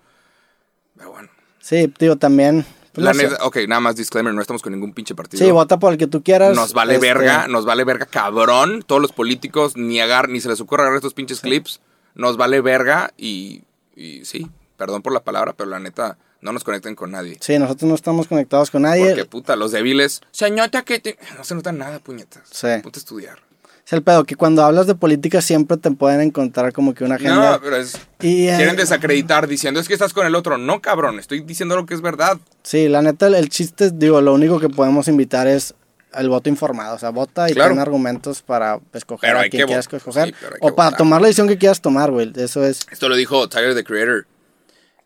[0.97, 1.29] Pero bueno.
[1.61, 2.65] Sí, digo, también...
[2.99, 5.45] La neta, ok, nada más disclaimer, no estamos con ningún pinche partido.
[5.45, 6.55] Sí, vota por el que tú quieras.
[6.55, 8.83] Nos vale este, verga, nos vale verga cabrón.
[8.87, 11.81] Todos los políticos, ni agar, ni se les ocurre agarrar estos pinches clips.
[12.15, 13.63] Nos vale verga y,
[13.95, 17.39] y sí, perdón por la palabra, pero la neta, no nos conecten con nadie.
[17.41, 19.07] Sí, nosotros no estamos conectados con nadie.
[19.07, 21.19] Porque puta, los débiles, se nota que te...
[21.37, 22.43] No se nota nada, puñetas.
[22.51, 22.69] Sí.
[22.83, 23.48] Ponte a estudiar.
[23.89, 27.15] Es el pedo, que cuando hablas de política siempre te pueden encontrar como que una
[27.15, 27.53] agenda.
[27.53, 27.97] No, pero es...
[28.21, 30.59] y, eh, Quieren desacreditar diciendo, es que estás con el otro.
[30.59, 32.37] No, cabrón, estoy diciendo lo que es verdad.
[32.63, 35.75] Sí, la neta, el, el chiste, es, digo, lo único que podemos invitar es
[36.13, 36.97] el voto informado.
[36.97, 37.71] O sea, vota y Claro.
[37.71, 40.29] ten argumentos para escoger Pero a quien quieras escoger.
[40.29, 40.99] sí, o para votar.
[40.99, 42.31] tomar la decisión que quieras tomar, güey.
[42.37, 42.81] Eso es.
[42.91, 44.27] Esto lo dijo Tyler, the Creator,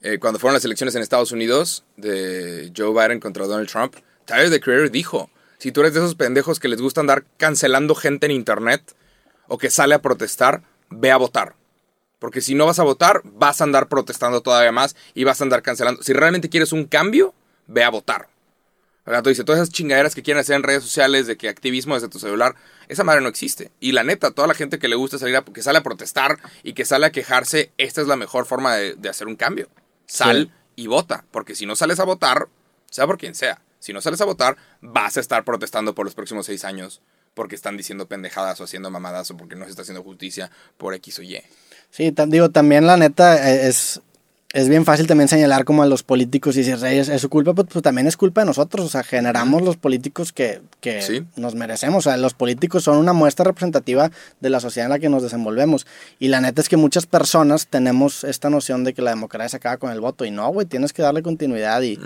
[0.03, 3.95] eh, cuando fueron las elecciones en Estados Unidos de Joe Biden contra Donald Trump.
[4.25, 5.31] Tyler, the Creator dijo,
[5.63, 8.97] si tú eres de esos pendejos que les gusta andar cancelando gente en internet
[9.47, 11.55] o que sale a protestar, ve a votar.
[12.19, 15.45] Porque si no vas a votar, vas a andar protestando todavía más y vas a
[15.45, 16.03] andar cancelando.
[16.03, 17.33] Si realmente quieres un cambio,
[17.69, 18.29] ve a votar.
[19.07, 21.95] El gato dice, todas esas chingaderas que quieren hacer en redes sociales de que activismo
[21.95, 22.57] desde tu celular,
[22.89, 23.71] esa madre no existe.
[23.79, 26.41] Y la neta, toda la gente que le gusta salir a, que sale a protestar
[26.65, 29.69] y que sale a quejarse, esta es la mejor forma de, de hacer un cambio.
[30.07, 31.25] Sal y vota.
[31.31, 32.49] Porque si no sales a votar,
[32.91, 36.15] sea por quien sea, si no sales a votar, vas a estar protestando por los
[36.15, 37.01] próximos seis años
[37.35, 40.95] porque están diciendo pendejadas o haciendo mamadas o porque no se está haciendo justicia por
[40.95, 41.39] X o Y.
[41.91, 44.01] Sí, digo, también la neta eh, es,
[44.53, 47.55] es bien fácil también señalar como a los políticos y decir, "Ey, es, su culpa,
[47.55, 48.87] pues, pues también es culpa de nosotros.
[48.87, 51.25] O sea, generamos los políticos que, que Sí.
[51.37, 52.07] nos merecemos.
[52.07, 55.23] O sea, los políticos son una muestra representativa de la sociedad en la que nos
[55.23, 55.87] desenvolvemos.
[56.19, 59.57] Y la neta es que muchas personas tenemos esta noción de que la democracia se
[59.57, 60.25] acaba con el voto.
[60.25, 61.99] Y no, güey, tienes que darle continuidad y.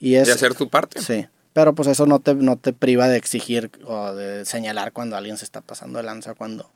[0.00, 0.26] y es...
[0.26, 1.00] Y hacer tu parte.
[1.00, 1.26] Sí.
[1.52, 5.36] Pero pues eso no te, no te priva de exigir o de señalar cuando alguien
[5.36, 6.68] se está pasando de lanza, cuando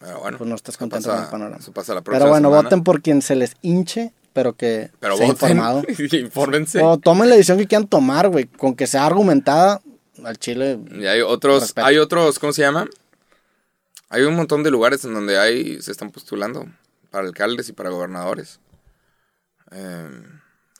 [0.00, 1.56] Pero bueno, pues no estás contento pasa- con el panorama.
[1.58, 2.62] Eso pasa la próxima Pero bueno, semana.
[2.68, 5.48] voten por quien se les hinche, pero que Pero sea voten.
[5.50, 5.82] informado.
[6.12, 6.80] Infórmense.
[6.82, 9.80] O tomen la decisión que quieran tomar, güey, con que sea argumentada
[10.24, 10.78] al chile.
[10.92, 11.86] Y hay otros, Respeto.
[11.86, 12.86] hay otros, ¿cómo se llama?
[14.08, 16.66] Hay un montón de lugares en donde hay, se están postulando
[17.10, 18.60] para alcaldes y para gobernadores.
[19.72, 20.08] Eh,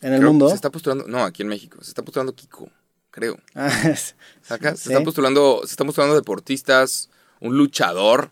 [0.03, 0.48] En el creo- mundo.
[0.50, 2.68] Se está postulando, no, aquí en México, se está postulando Kiko,
[3.11, 3.38] creo.
[3.55, 4.78] Ah, es- ¿Sacas?
[4.80, 7.09] Se están postulando, se están postulando deportistas,
[7.40, 8.30] un luchador,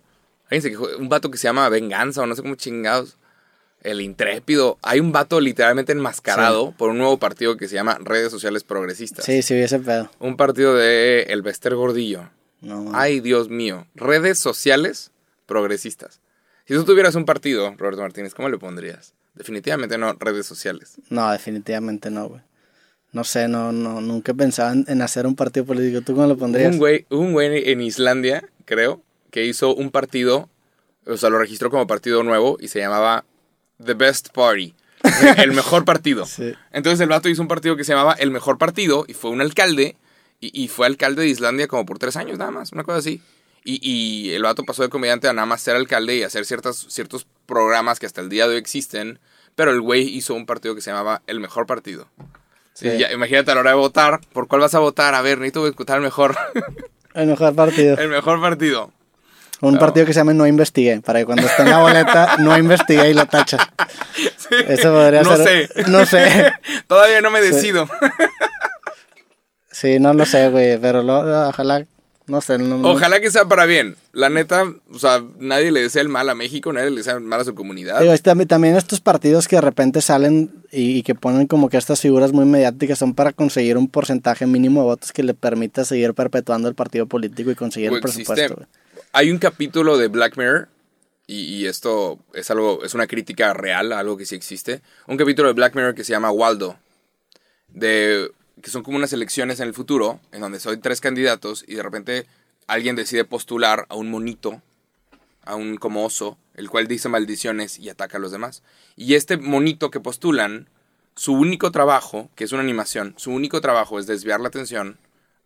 [0.51, 3.17] quejó- un vato que se llama Venganza o no sé cómo chingados.
[3.83, 4.77] El intrépido.
[4.83, 9.25] Hay un vato literalmente enmascarado por un nuevo partido que se llama Redes Sociales Progresistas.
[9.25, 10.11] sí, sí, ese pedo.
[10.19, 12.29] Un partido de El Bester Gordillo.
[12.61, 12.91] No.
[12.95, 13.87] Ay, Dios mío.
[13.95, 15.13] Redes sociales
[15.47, 16.21] progresistas.
[16.67, 19.15] Si tú tuvieras un partido, Roberto Martínez, ¿cómo le pondrías?
[19.35, 20.97] Definitivamente no redes sociales.
[21.09, 22.43] No, definitivamente no, güey.
[23.13, 26.01] No sé, no, no, nunca pensaba en, hacer un partido político.
[26.03, 26.73] ¿Tú cómo lo pondrías?
[26.73, 30.49] Un güey, un güey en Islandia, creo, que hizo un partido,
[31.07, 33.25] o sea, lo registró como partido nuevo y se llamaba
[33.85, 34.75] The Best Party.
[35.39, 36.27] El mejor partido.
[36.27, 36.53] Sí.
[36.73, 39.41] Entonces el vato hizo un partido que se llamaba El Mejor Partido y fue un
[39.41, 39.97] alcalde
[40.41, 43.23] y, y fue alcalde de Islandia como por tres años nada más, una cosa así.
[43.65, 46.87] Y, y el vato pasó de comediante a nada más ser alcalde y hacer ciertas,
[46.89, 49.19] ciertos programas que hasta el día de hoy existen,
[49.55, 52.09] pero el güey hizo un partido que se llamaba El Mejor Partido.
[52.73, 52.89] Sí.
[52.89, 55.15] Y ya, imagínate a la hora de votar, ¿por cuál vas a votar?
[55.15, 56.35] A ver, necesito escuchar el mejor,
[57.15, 57.99] El mejor partido.
[57.99, 58.91] el mejor partido.
[59.63, 62.57] Un partido que se llame No Investigué, para que cuando esté en la boleta no
[62.57, 63.59] investigue y lo tacha.
[64.69, 65.69] Eso podría no ser.
[65.69, 65.91] sé.
[65.91, 66.53] No sé.
[66.87, 67.87] Todavía no me decido.
[69.71, 71.85] Sí, no lo sé, güey, pero lo- ojalá,
[72.31, 72.57] no sé.
[72.59, 73.97] no- no- Ojalá que sea para bien.
[74.13, 77.21] La neta, o sea, nadie le desea el mal a México, nadie le desea el
[77.21, 78.01] mal a su comunidad.
[78.01, 78.15] Digo,
[78.47, 82.33] también estos partidos que de repente salen y, y que ponen como que estas figuras
[82.33, 86.69] muy mediáticas son para conseguir un porcentaje mínimo de votos que le permita seguir perpetuando
[86.69, 88.67] el partido político y conseguir el existe- presupuesto.
[89.13, 90.69] Hay un capítulo de Black Mirror,
[91.27, 94.83] y, esto es algo, es una crítica real, algo que sí existe.
[95.07, 96.77] Un capítulo de Black Mirror que se llama Waldo,
[97.69, 98.29] de,
[98.61, 101.83] que son como unas elecciones en el futuro, en donde son tres candidatos y de
[101.83, 102.27] repente
[102.67, 104.63] alguien decide postular a un monito,
[105.45, 108.63] a un como oso, el cual dice maldiciones y ataca a los demás.
[108.97, 110.69] Y este monito que postulan,
[111.17, 114.99] su único trabajo, que es una animación, su único trabajo es desviar la atención,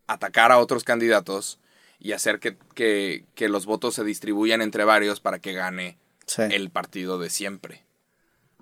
[0.06, 1.58] atacar a otros candidatos
[1.98, 5.96] y hacer que, que- que los votos se distribuyan entre varios para que gane
[6.26, 6.42] Sí.
[6.50, 7.82] el partido de siempre.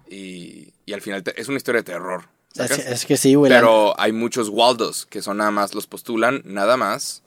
[0.08, 2.26] Y, y al final te- es una historia de terror.
[2.56, 3.50] Es, que sí, güey.
[3.50, 7.22] Pero hay muchos Waldos que son nada más, los postulan nada más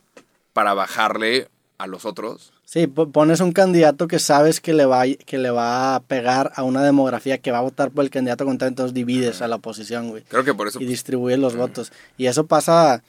[0.54, 1.48] para bajarle
[1.78, 2.52] a los otros.
[2.64, 6.00] Sí, po- pones un candidato que sabes que le va a- que le va a
[6.02, 9.48] pegar a una demografía que va a votar por el candidato contrario, entonces divides a
[9.48, 10.24] la oposición, güey.
[10.24, 11.92] Creo que por eso y distribuye los votos.
[12.18, 13.04] Y eso pasa,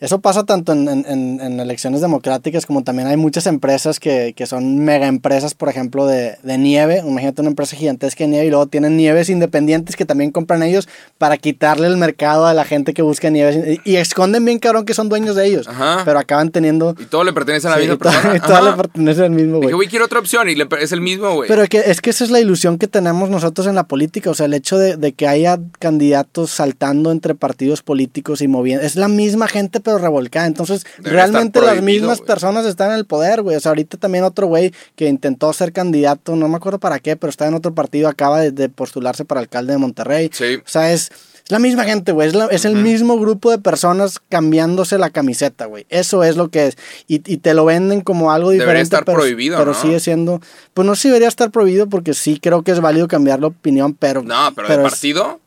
[0.00, 4.34] eso pasa tanto en, en- en- en elecciones democráticas como también hay muchas empresas que,
[4.36, 7.02] que son mega empresas, por ejemplo, de, de nieve.
[7.06, 10.88] Imagínate una empresa gigantesca de nieve y luego tienen nieves independientes que también compran ellos
[11.16, 13.80] para quitarle el mercado a la gente que busca nieves.
[13.84, 16.02] Y, y esconden bien cabrón que son dueños de ellos, Ajá.
[16.04, 16.94] pero acaban teniendo...
[16.98, 18.36] Y todo le pertenece a la Sí, misma y todo- persona.
[18.36, 19.72] y todo le pertenece al mismo, güey.
[19.74, 21.48] güey, quiero otra opción y le es el mismo, güey.
[21.48, 24.34] Pero que, es que esa es la ilusión que tenemos nosotros en la política, o
[24.34, 28.96] sea, el hecho de, de que haya candidatos saltando entre partidos políticos y moviendo, es
[28.96, 32.26] la misma gente pero revolcada, entonces Debería realmente las mismas güey.
[32.26, 35.72] personas están en el poder, güey, o sea, ahorita también otro güey que intentó ser
[35.72, 39.24] candidato, no me acuerdo para qué, pero está en otro partido, acaba de, de postularse
[39.24, 40.56] para alcalde de Monterrey, Sí.
[40.56, 41.10] o sea, es...
[41.44, 42.28] Es la misma gente, güey.
[42.28, 45.84] Es, la- es el mismo grupo de personas cambiándose la camiseta, güey.
[45.90, 46.78] Eso es lo que es.
[47.06, 48.84] Y, y te lo venden como algo Debería diferente.
[48.84, 49.78] estar pero, prohibido, Pero ¿no?
[49.78, 50.40] sigue siendo.
[50.72, 53.48] Pues no sé si debería estar prohibido porque sí creo que es válido cambiar la
[53.48, 54.22] opinión, pero.
[54.22, 55.38] No, pero, de es- partido.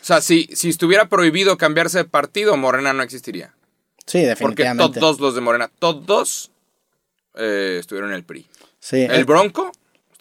[0.00, 3.54] O sea, si, si estuviera prohibido cambiarse de partido, Morena no existiría.
[4.06, 5.00] Sí, Porque definitivamente.
[5.00, 6.50] todos los de Morena, todos
[7.34, 8.46] eh, estuvieron en el PRI.
[8.80, 9.02] Sí.
[9.02, 9.72] El eh, Bronco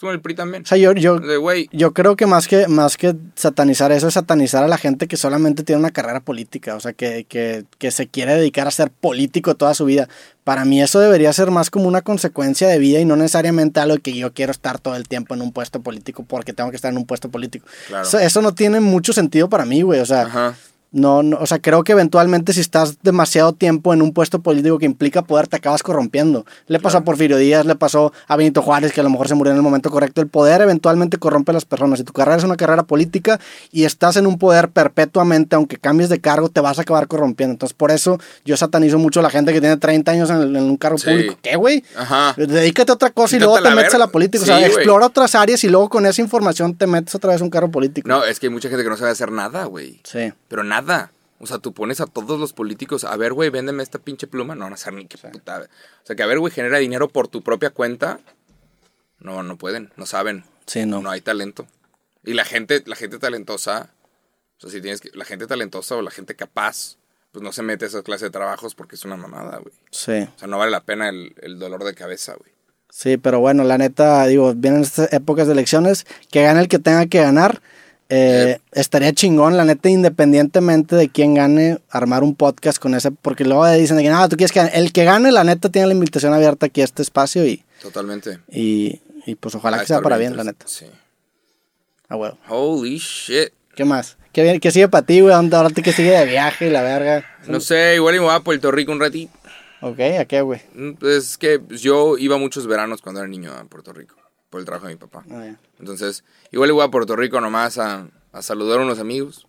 [0.07, 0.63] en el PRI también.
[0.63, 4.07] o sea, yo, yo, De güey, yo creo que más que más que satanizar eso
[4.07, 7.65] es satanizar a la gente que solamente tiene una carrera política, o sea, que, que,
[7.77, 10.07] que se quiere dedicar a ser político toda su vida.
[10.43, 13.97] Para mí eso debería ser más como una consecuencia de vida y no necesariamente algo
[13.97, 16.91] que yo quiero estar todo el tiempo en un puesto político porque tengo que estar
[16.91, 17.67] en un puesto político.
[17.87, 18.07] Claro.
[18.07, 20.55] Eso, eso no tiene mucho sentido para mí, güey, o sea, Ajá.
[20.91, 24.79] No, no, o sea, creo que eventualmente si estás demasiado tiempo en un puesto político
[24.79, 26.45] que implica poder, te acabas corrompiendo.
[26.67, 29.35] Le pasó a Porfirio Díaz, le pasó a Benito Juárez, que a lo mejor se
[29.35, 30.19] murió en el momento correcto.
[30.19, 31.99] El poder eventualmente corrompe a las personas.
[31.99, 33.39] Si tu carrera es una carrera política
[33.71, 37.51] y estás en un poder perpetuamente, aunque cambies de cargo, te vas a acabar corrompiendo.
[37.53, 40.55] Entonces, por eso yo satanizo mucho a la gente que tiene 30 años en, el-
[40.55, 41.05] en un cargo Sí.
[41.11, 41.37] público.
[41.43, 41.83] ¿Qué, güey?
[41.95, 42.33] Ajá.
[42.35, 44.43] Dedícate a otra cosa y luego te metes a la política.
[44.43, 47.43] o sea, explora otras áreas y luego con esa información te metes otra vez a
[47.43, 48.07] un cargo político.
[48.07, 49.99] No, es que hay mucha gente que no sabe hacer nada, güey.
[50.03, 50.33] Sí.
[50.47, 50.78] Pero nada.
[51.39, 54.55] O sea, tú pones a todos los políticos, a ver, güey, véndeme esta pinche pluma.
[54.55, 55.61] No van a hacer ni qué puta.
[56.03, 58.19] O sea, que a ver, güey, genera dinero por tu propia cuenta.
[59.19, 60.43] No, no pueden, no saben.
[60.65, 61.01] Sí, no.
[61.01, 61.65] No hay talento.
[62.23, 63.89] Y la gente, la gente talentosa,
[64.57, 66.97] o sea, si tienes que, la gente talentosa o la gente capaz,
[67.31, 69.73] pues no se mete a esa clase de trabajos porque es una mamada, güey.
[69.91, 70.27] Sí.
[70.35, 72.51] O sea, no vale la pena el, el dolor de cabeza, güey.
[72.89, 76.79] Sí, pero bueno, la neta, digo, vienen estas épocas de elecciones, que gane el que
[76.79, 77.61] tenga que ganar.
[78.09, 83.45] Eh, estaría chingón, la neta, independientemente de quién gane, armar un podcast con ese, porque
[83.45, 84.71] luego dicen de que no, tú quieres que gane.
[84.73, 88.39] El que gane, la neta, tiene la invitación abierta aquí a este espacio y, Totalmente.
[88.51, 90.65] y, y pues ojalá Va a que sea para bien, la neta.
[90.67, 90.87] Sí.
[92.07, 92.37] Ah, huevo.
[92.47, 93.49] Holy shit.
[93.75, 94.17] ¿Qué más?
[94.33, 95.33] ¿Qué, qué sigue para ti, güey?
[95.33, 97.25] ¿Dónde- Ahora que sigue de viaje y la verga.
[97.47, 99.31] No sé, igual voy a Puerto Rico un ratito.
[99.81, 100.61] Ok, ¿a qué, güey?
[100.73, 104.15] Mm, Pues es que yo iba muchos veranos cuando era niño a Puerto Rico,
[104.49, 105.23] por el trabajo de mi papá.
[105.31, 105.53] Ah.
[105.79, 109.45] Entonces, igual voy a Puerto Rico nomás a, a saludar a unos amigos,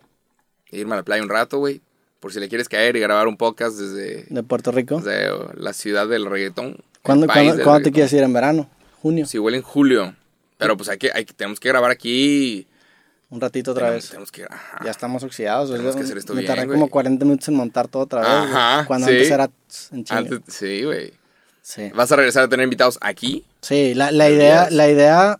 [0.70, 1.80] e irme a la playa un rato, güey.
[2.20, 4.98] Por si le quieres caer y grabar un podcast desde, ¿De Puerto Rico?
[5.00, 6.76] desde oh, la ciudad del reggaetón.
[7.02, 8.22] ¿Cuándo, cuándo- del cuándo te quieres ir?
[8.22, 8.68] ¿En verano?
[9.00, 9.24] ¿Junio?
[9.24, 10.14] Sí, igual en julio.
[10.58, 12.66] Pero pues hay que, hay que, tenemos que grabar aquí.
[13.30, 14.10] Un ratito otra tenemos, vez.
[14.10, 14.84] tenemos que, ajá.
[14.84, 15.70] Ya estamos oxidados.
[15.70, 16.02] Tenemos güey.
[16.02, 18.28] que hacer esto Me bien, tardé como 40 minutos en montar todo otra vez.
[18.28, 19.12] Ajá, Cuando sí.
[19.14, 20.04] antes era tss, en.
[20.10, 21.14] Antes- sí, güey.
[21.70, 21.90] Sí.
[21.94, 23.44] ¿Vas a regresar a tener invitados aquí?
[23.60, 25.38] Sí, la, la idea, la idea,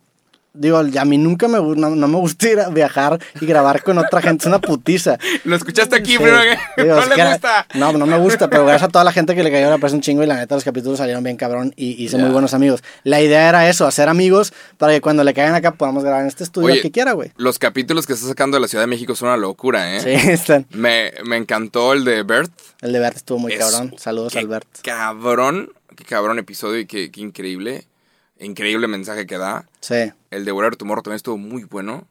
[0.52, 3.98] digo, a mí nunca me, no, no me gusta ir a viajar y grabar con
[3.98, 5.18] otra gente, es una putiza.
[5.44, 6.18] Lo escuchaste aquí, Sí.
[6.18, 7.66] que Digo, no le que gusta.
[7.74, 9.94] No, no me gusta, pero gracias a toda la gente que le cayó la presa
[9.96, 12.82] un chingo y la neta los capítulos salieron bien cabrón y hice muy buenos amigos.
[13.04, 16.28] La idea era eso, hacer amigos para que cuando le caigan acá podamos grabar en
[16.28, 17.32] este estudio Oye, que quiera, güey.
[17.38, 20.00] Los capítulos que está sacando de la Ciudad de México son una locura, ¿eh?
[20.00, 20.66] Sí, están.
[20.70, 22.52] Me, me encantó el de Bert.
[22.82, 23.94] El de Bert estuvo muy Es- cabrón.
[23.98, 24.66] Saludos al Bert.
[24.82, 25.70] Cabrón,
[26.00, 27.84] qué cabrón episodio y qué, qué increíble.
[28.38, 29.68] Increíble mensaje que da.
[29.80, 32.06] Sí, El de Whatever Tomorrow también estuvo muy bueno.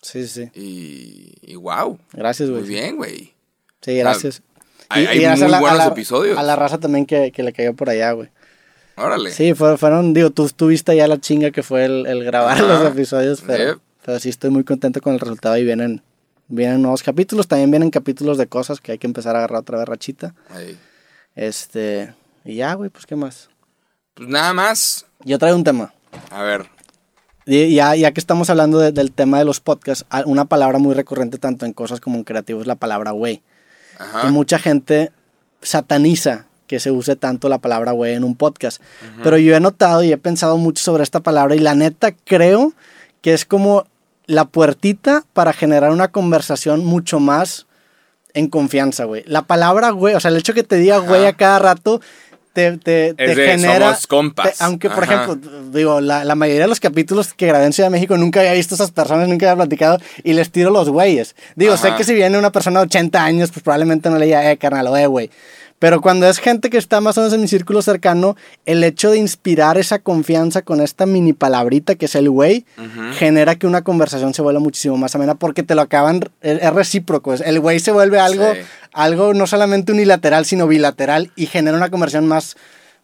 [0.00, 0.50] sí, sí.
[0.54, 1.98] Y, y wow.
[2.12, 2.68] Gracias, Muy güey.
[2.70, 3.34] bien, güey.
[3.82, 4.42] Sí, gracias.
[4.88, 6.38] Hay, Y- hay y gracias muy a buenos la- episodios.
[6.38, 8.28] A la raza también que, que le cayó por allá, güey.
[8.96, 9.32] Órale.
[9.32, 12.66] Sí, fue- fueron, digo, tú tuviste ya la chinga que fue el, el grabar Ajá.
[12.84, 13.78] los episodios, pero, Yep.
[14.04, 16.00] pero sí estoy muy contento con el resultado y vienen,
[16.48, 19.78] vienen nuevos capítulos, también vienen capítulos de cosas que hay que empezar a agarrar otra
[19.78, 20.32] vez rachita.
[20.50, 20.78] Ahí.
[21.34, 22.14] Este,
[22.46, 23.48] y ya, güey, pues qué más.
[24.14, 25.04] Pues nada más.
[25.24, 25.92] Yo traigo un tema.
[26.30, 26.66] A ver.
[27.46, 30.94] Ya, ya que estamos hablando de- del tema de los podcasts, a- una palabra muy
[30.94, 33.42] recurrente tanto en cosas como en creativos es la palabra güey.
[33.98, 34.26] Ajá.
[34.28, 35.12] Y mucha gente
[35.62, 38.82] sataniza que se use tanto la palabra güey en un podcast.
[39.22, 42.72] Pero yo he notado y he pensado mucho sobre esta palabra y la neta creo
[43.22, 43.86] que es como
[44.26, 47.66] la puertita para generar una conversación mucho más
[48.34, 49.22] en confianza, güey.
[49.26, 52.00] La palabra güey, o sea, el hecho que te diga güey a cada rato
[52.56, 53.86] te, te, te de genera...
[53.88, 54.56] somos compas.
[54.58, 55.24] te- aunque, por Ajá.
[55.24, 58.40] ejemplo, digo, la, la mayoría de los capítulos que grabé en Ciudad de México nunca
[58.40, 61.36] había visto a esas personas, nunca había platicado y les tiro los güeyes.
[61.54, 61.96] Digo, sé Ajá.
[61.98, 64.86] que si viene una persona de 80 años, pues probablemente no le diga, eh, carnal,
[64.88, 65.30] o eh, güey.
[65.78, 69.10] Pero cuando es gente que está más o menos en mi círculo cercano, el hecho
[69.10, 72.64] de inspirar esa confianza con esta mini palabrita que es el güey,
[73.18, 77.34] genera que una conversación se vuelva muchísimo más amena porque te lo acaban, es, recíproco.
[77.34, 78.60] es- El güey se vuelve algo, Sí.
[78.94, 82.56] algo no solamente unilateral, sino bilateral y genera una conversación más,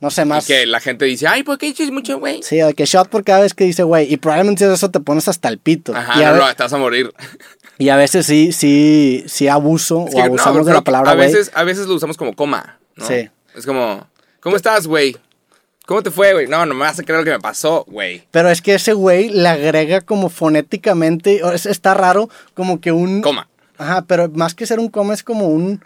[0.02, 0.44] no sé, más...
[0.44, 2.42] Y que la gente dice, ay, ¿por qué dices mucho, güey?
[2.42, 4.12] Sí, de que shot por cada vez que dice güey.
[4.12, 5.94] Y probablemente eso te pones hasta el pito.
[5.96, 7.10] Ajá, y, a no, no, estás a morir.
[7.78, 11.14] y a veces sí, sí, sí abuso Es o que, abusamos de la palabra a
[11.14, 11.28] güey.
[11.28, 13.06] veces, a veces lo usamos como coma, ¿no?
[13.06, 13.30] Sí.
[13.56, 14.06] Es como,
[14.40, 15.16] ¿cómo estás, güey?
[15.86, 16.46] ¿Cómo te fue, güey?
[16.46, 18.22] No, no me vas a creer lo que me pasó, güey.
[18.30, 22.92] Pero es que ese güey le agrega como fonéticamente, o es- está raro, como que
[22.92, 23.20] un...
[23.22, 23.48] Coma.
[23.78, 25.84] Ajá, pero más que ser un coma es como un...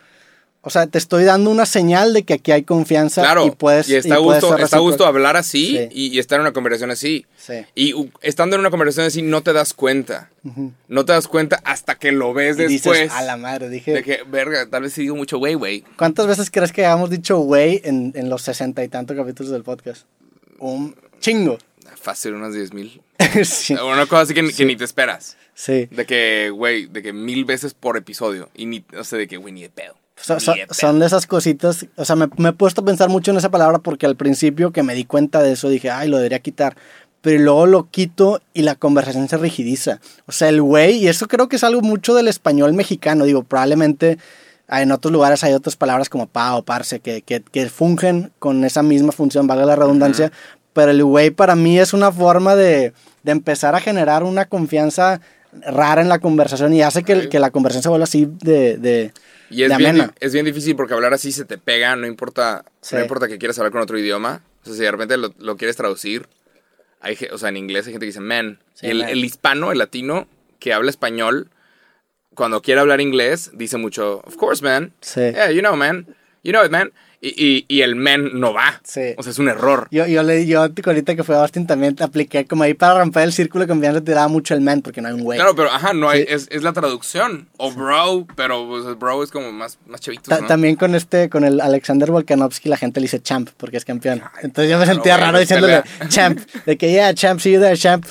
[0.67, 3.89] O sea, te estoy dando una señal de que aquí hay confianza Claro, y puedes...
[3.89, 5.89] y está y gusto, ser está gusto hablar así Sí.
[5.93, 7.25] y, y estar en una conversación así.
[7.37, 7.64] Sí.
[7.77, 10.31] Y estando en una conversación así no te das cuenta.
[10.89, 13.01] No te das cuenta hasta que lo ves Y después.
[13.03, 13.93] dices, a la madre, dije...
[13.93, 15.85] De que, verga, tal vez sí digo mucho güey, güey.
[15.97, 19.62] ¿Cuántas veces crees que hayamos dicho güey en, en los sesenta y tantos capítulos del
[19.62, 20.03] podcast?
[20.59, 21.59] Un chingo.
[21.95, 23.01] Fácil, unas 10 mil.
[23.45, 23.75] sí.
[23.75, 25.37] Una cosa así que, ni- que ni te esperas.
[25.55, 25.87] sí.
[25.93, 28.51] De que, güey, de que mil veces por episodio.
[28.55, 29.95] Y ni, no sé, de que, güey, ni de pedo.
[30.21, 33.31] So- so- son de esas cositas, o sea, me, me he puesto a pensar mucho
[33.31, 36.17] en esa palabra porque al principio que me di cuenta de eso dije, ay, lo
[36.17, 36.77] debería quitar.
[37.21, 40.01] Pero luego lo quito y la conversación se rigidiza.
[40.27, 43.43] O sea, el güey, y eso creo que es algo mucho del español mexicano, digo,
[43.43, 44.19] probablemente
[44.69, 48.64] en otros lugares hay otras palabras como pa o parce que, que, que fungen con
[48.64, 50.33] esa misma función, valga la redundancia,
[50.73, 52.93] pero el güey para mí es una forma de,
[53.23, 55.21] de empezar a generar una confianza
[55.62, 58.77] rara en la conversación y hace que, la conversación se vuelva así de...
[58.79, 59.12] de
[59.51, 60.14] Y es de bien, amena.
[60.20, 62.97] es bien difícil porque hablar así se te pega, no importa, Sí.
[62.97, 64.42] no importa que quieras hablar con otro idioma.
[64.62, 66.26] O sea, si de repente lo, lo quieres traducir,
[67.01, 68.59] hay, o sea, en inglés hay gente que dice man.
[68.74, 69.09] Sí, el, man.
[69.09, 70.26] el hispano, el latino,
[70.59, 71.51] que habla español,
[72.34, 74.92] cuando quiere hablar inglés, dice mucho, of course, man.
[75.01, 75.20] Sí.
[75.20, 76.07] Yeah, you know, man.
[76.42, 76.92] You know it, man.
[77.21, 78.81] Y, y, y el man no va.
[78.85, 79.14] Sí.
[79.17, 79.89] O sea, es un error.
[79.91, 83.23] Yo, yo, le, yo ahorita que fue a Austin también apliqué como ahí para romper
[83.25, 85.39] el círculo de confianza te daba mucho el man porque no hay un güey.
[85.39, 86.27] Claro, pero ajá, no hay, Sí.
[86.29, 87.49] es, es la traducción.
[87.57, 90.47] O bro, pero pues, el bro es como más, más chavito, Ta- ¿no?
[90.47, 94.23] También con este, con el Alexander Volkanovski la gente le dice champ porque es campeón.
[94.43, 96.09] Entonces yo me sentía raro diciéndole pelea.
[96.09, 96.39] champ.
[96.67, 98.05] De que yeah, champ, see you there, champ.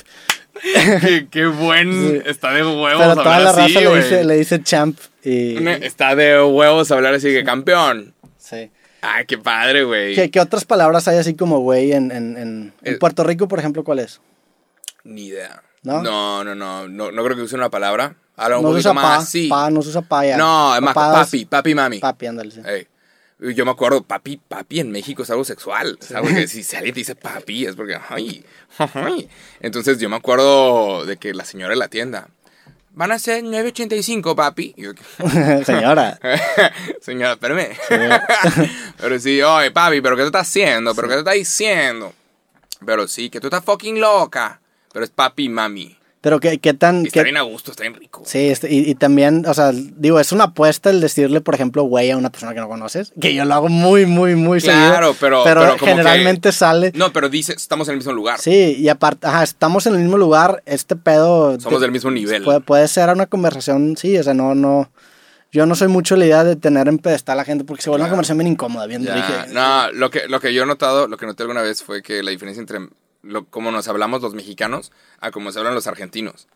[1.00, 1.92] qué, qué buen.
[1.92, 2.22] Sí.
[2.26, 5.66] Está de huevos Pero toda hablar la así, raza le dice, le dice champ y...
[5.84, 8.14] Está de huevos hablar así que campeón.
[8.38, 8.70] Sí.
[9.08, 10.14] Ay, qué padre, güey.
[10.14, 13.46] ¿Qué, qué otras palabras hay así como güey en, en, en, en Eh, Puerto Rico,
[13.48, 14.20] por ejemplo, cuál es?
[15.04, 15.62] Ni idea.
[15.82, 16.02] ¿No?
[16.02, 18.16] No, no, no, no, no creo que use una palabra.
[18.36, 19.48] Habla un No se poquito usa pa, más, sí.
[19.48, 20.36] pa, no se usa pa ya.
[20.36, 21.98] No, es más papi, papi, mami.
[22.00, 22.60] Papi, ándale, sí.
[23.54, 25.98] Yo me acuerdo, papi, papi en México es algo sexual.
[26.00, 28.44] Es algo que si alguien te dice papi es porque, ay,
[28.94, 29.28] ay.
[29.60, 32.28] Entonces yo me acuerdo de que la señora de la tienda,
[32.96, 34.74] van a ser 9.85, papi.
[34.76, 34.92] Yo,
[35.64, 36.18] Señora.
[37.00, 37.76] Señora, espérame.
[38.96, 40.94] pero sí, oye, papi, ¿pero qué tú estás haciendo?
[40.94, 42.12] ¿Pero qué tú estás diciendo?
[42.84, 44.60] Pero sí, que tú estás fucking loca.
[44.92, 45.96] Pero es papi mami.
[46.26, 47.02] Pero qué, qué tan...
[47.04, 48.20] Y está qué- bien a gusto, está bien rico.
[48.26, 51.84] Sí, este, y, y también, o sea, digo, es una apuesta el decirle, por ejemplo,
[51.84, 54.80] güey a una persona que no conoces, que yo lo hago muy, muy, muy Claro,
[55.14, 55.16] seguido.
[55.20, 56.90] pero- pero, pero como generalmente sale.
[56.96, 58.40] No, pero dice, estamos en el mismo lugar.
[58.40, 61.60] Sí, y aparte, ajá, estamos en el mismo lugar, este pedo...
[61.60, 62.42] Somos te- del mismo nivel.
[62.42, 64.90] Puede, puede ser una conversación, sí, o sea, no, no...
[65.52, 67.88] Yo no soy mucho la idea de tener en pedestal a la gente porque se
[67.88, 70.66] vuelve una conversación bien incómoda, bien Ya, dije, no, lo que, lo que yo he
[70.66, 72.80] notado, lo que noté alguna vez fue que la diferencia entre
[73.26, 76.48] lo, cómo nos hablamos los mexicanos a cómo se hablan los argentinos.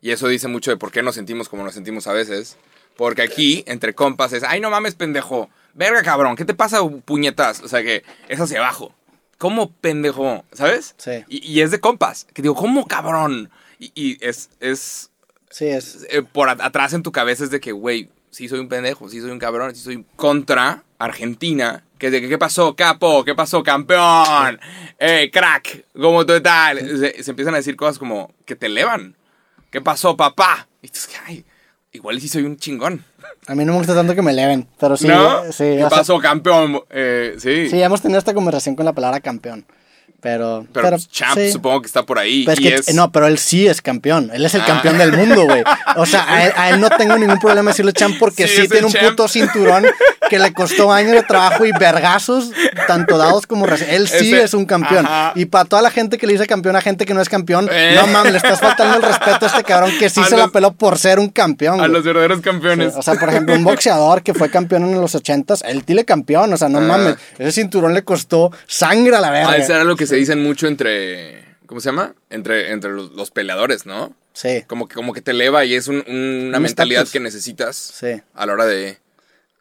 [0.00, 2.56] Y eso dice mucho de por qué nos sentimos como nos sentimos a veces.
[2.96, 5.50] Porque aquí, entre compas, es, ay, no mames, pendejo.
[5.74, 7.60] Verga, cabrón, ¿qué te pasa, puñetas?
[7.62, 8.94] O sea, que es hacia abajo.
[9.38, 10.44] ¿Cómo pendejo?
[10.52, 10.94] ¿Sabes?
[10.96, 11.24] Sí.
[11.28, 12.26] Y, y es de compas.
[12.32, 13.50] Que digo, ¿cómo cabrón?
[13.78, 15.10] Y, y es, es
[15.50, 16.06] Sí, es...
[16.10, 19.08] eh, por at- atrás en tu cabeza es de que, güey, sí soy un pendejo,
[19.10, 21.84] sí soy un cabrón, sí soy contra Argentina.
[21.98, 23.24] Que es de que, ¿qué pasó, capo?
[23.24, 24.60] ¿Qué pasó, campeón?
[24.98, 26.78] Eh, crack, ¿cómo tú tal?
[26.78, 29.16] Se, se empiezan a decir cosas como que te elevan.
[29.70, 30.68] ¿Qué pasó, papá?
[30.82, 31.44] Y tú ay,
[31.92, 33.04] igual sí soy un chingón.
[33.46, 35.44] A mí no me gusta tanto que me eleven, pero sí, ¿No?
[35.52, 36.80] sí, ¿Qué sea, pasó, campeón?
[36.90, 37.68] Eh, sí.
[37.70, 39.64] sí, hemos tenido esta conversación con la palabra campeón,
[40.26, 40.66] pero...
[40.72, 41.52] Pero, pues, Champ sí.
[41.52, 42.44] supongo que está por ahí.
[42.44, 44.30] Pero es y que, es- no, pero él sí es campeón.
[44.34, 44.66] Él es el Ah.
[44.66, 45.62] campeón del mundo, güey.
[45.94, 48.86] O sea, a él, a él no tengo ningún problema decirle champ porque Sí, tiene
[48.86, 49.08] un champ.
[49.10, 49.86] puto cinturón
[50.28, 52.50] que le costó años de trabajo y vergazos,
[52.88, 55.06] tanto dados como Él sí Ese- es un campeón.
[55.06, 55.32] Ajá.
[55.36, 57.68] Y para toda la gente que le dice campeón a gente que no es campeón,
[57.70, 57.92] Eh.
[57.94, 60.40] no mames, le estás faltando el respeto a este cabrón que sí A se los-
[60.40, 61.80] la peló por ser un campeón.
[61.80, 62.94] a los verdaderos campeones.
[62.96, 66.52] O sea, por ejemplo, un boxeador que fue campeón en los ochentas, él tile campeón,
[66.52, 66.82] o sea, no Ah.
[66.82, 69.50] mames, ese cinturón le costó sangre a la verga.
[69.52, 71.44] Ah, eso era lo que se dicen mucho entre.
[71.66, 72.14] ¿Cómo se llama?
[72.30, 74.14] Entre, entre los, los peleadores, ¿no?
[74.32, 77.74] Sí, Como que, como que te eleva y es un- una Un mentalidad que necesitas
[77.76, 78.20] sí.
[78.34, 78.98] a la hora de,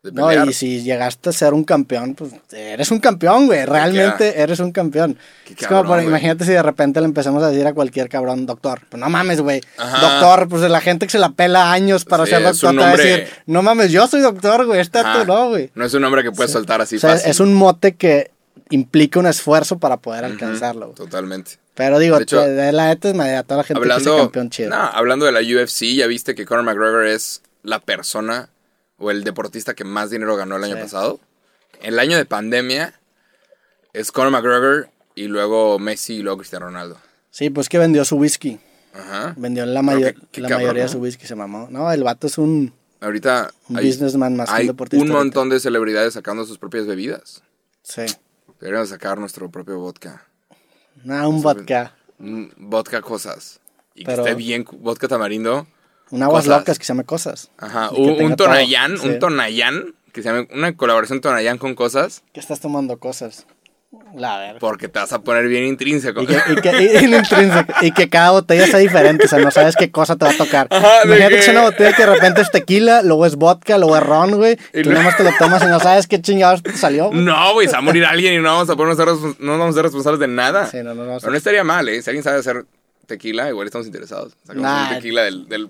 [0.04, 0.48] de No, pelear.
[0.48, 3.66] y si llegaste a ser un campeón, pues eres un campeón, güey.
[3.66, 5.18] Realmente eres un campeón.
[5.58, 8.82] Es como, por- imagínate si de repente le empezamos a decir a cualquier cabrón, doctor.
[8.90, 9.62] Pues no mames, güey.
[10.02, 12.82] Doctor, pues la gente que se la pela años para Sí, ser doctor un te
[12.82, 14.80] va a nombre- decir, no mames, yo soy doctor, güey.
[14.82, 15.22] Esta Ajá.
[15.22, 15.72] tú no, güey.
[15.74, 17.32] No es un nombre que puedes soltar así O sea, fácil.
[17.32, 18.30] es un mote que
[18.70, 20.88] implica un esfuerzo para poder alcanzarlo.
[20.88, 20.96] güey.
[20.96, 21.60] Totalmente.
[21.76, 24.16] Pero digo, De hecho, te- de la neta es a toda la gente que Hablando,
[24.16, 24.70] es campeón chido.
[24.70, 28.50] no, hablando de la UFC, ya viste que Conor McGregor es la persona
[28.98, 30.82] o el deportista que más dinero ganó el año Sí.
[30.84, 31.20] pasado.
[31.82, 32.94] El año de pandemia
[33.94, 36.98] es Conor McGregor y luego Messi y luego Cristiano Ronaldo.
[37.30, 38.60] Sí, pues que vendió su whisky.
[38.94, 39.34] Ajá.
[39.38, 41.68] Vendió la, mayor, la cabrón, mayoría de su whisky, se mamó.
[41.70, 45.04] No, el vato es un, Ahorita un hay, businessman más que un deportista.
[45.04, 45.24] un ahorita.
[45.26, 47.44] montón de celebridades sacando sus propias bebidas.
[47.84, 48.04] Sí.
[48.60, 50.26] Deberíamos sacar nuestro propio vodka.
[51.04, 51.94] Nada, un vodka.
[52.20, 53.60] Un vodka cosas.
[53.94, 55.68] Y Pero- que esté bien, vodka tamarindo.
[56.12, 56.60] Un aguas Cosas.
[56.60, 57.50] locas que se llama cosas.
[57.58, 58.48] Ajá, Y que un, tenga un todo.
[58.48, 59.08] tonayán, Sí.
[59.08, 63.48] un tonayán, que se llama una colaboración tonayán con cosas, Que estás tomando cosas.
[64.16, 66.22] La porque te vas a poner bien intrínseco.
[66.22, 67.74] Y que, y, que, y- y lo intrínseco.
[67.82, 70.38] Y que cada botella sea diferente, o sea, no sabes qué cosa te va a
[70.38, 70.68] tocar.
[70.70, 73.78] Ajá, de Imagínate que es una botella que de repente es tequila, luego es vodka,
[73.78, 74.54] luego es ron, güey.
[74.74, 77.08] Y Tú luego- nada más te lo tomas y no sabes qué chingados te salió.
[77.10, 77.20] güey.
[77.20, 79.08] No, güey, se va a morir alguien y no vamos a poder ser,
[79.40, 80.68] no vamos a ser responsables de nada.
[80.68, 81.18] Sí, no, no, no.
[81.20, 82.02] Pero no estaría mal, ¿eh?
[82.02, 82.64] Si alguien sabe hacer
[83.08, 84.34] tequila, igual estamos interesados.
[84.48, 84.90] Sacamos Nah.
[84.90, 85.50] un tequila del...
[85.50, 85.70] del-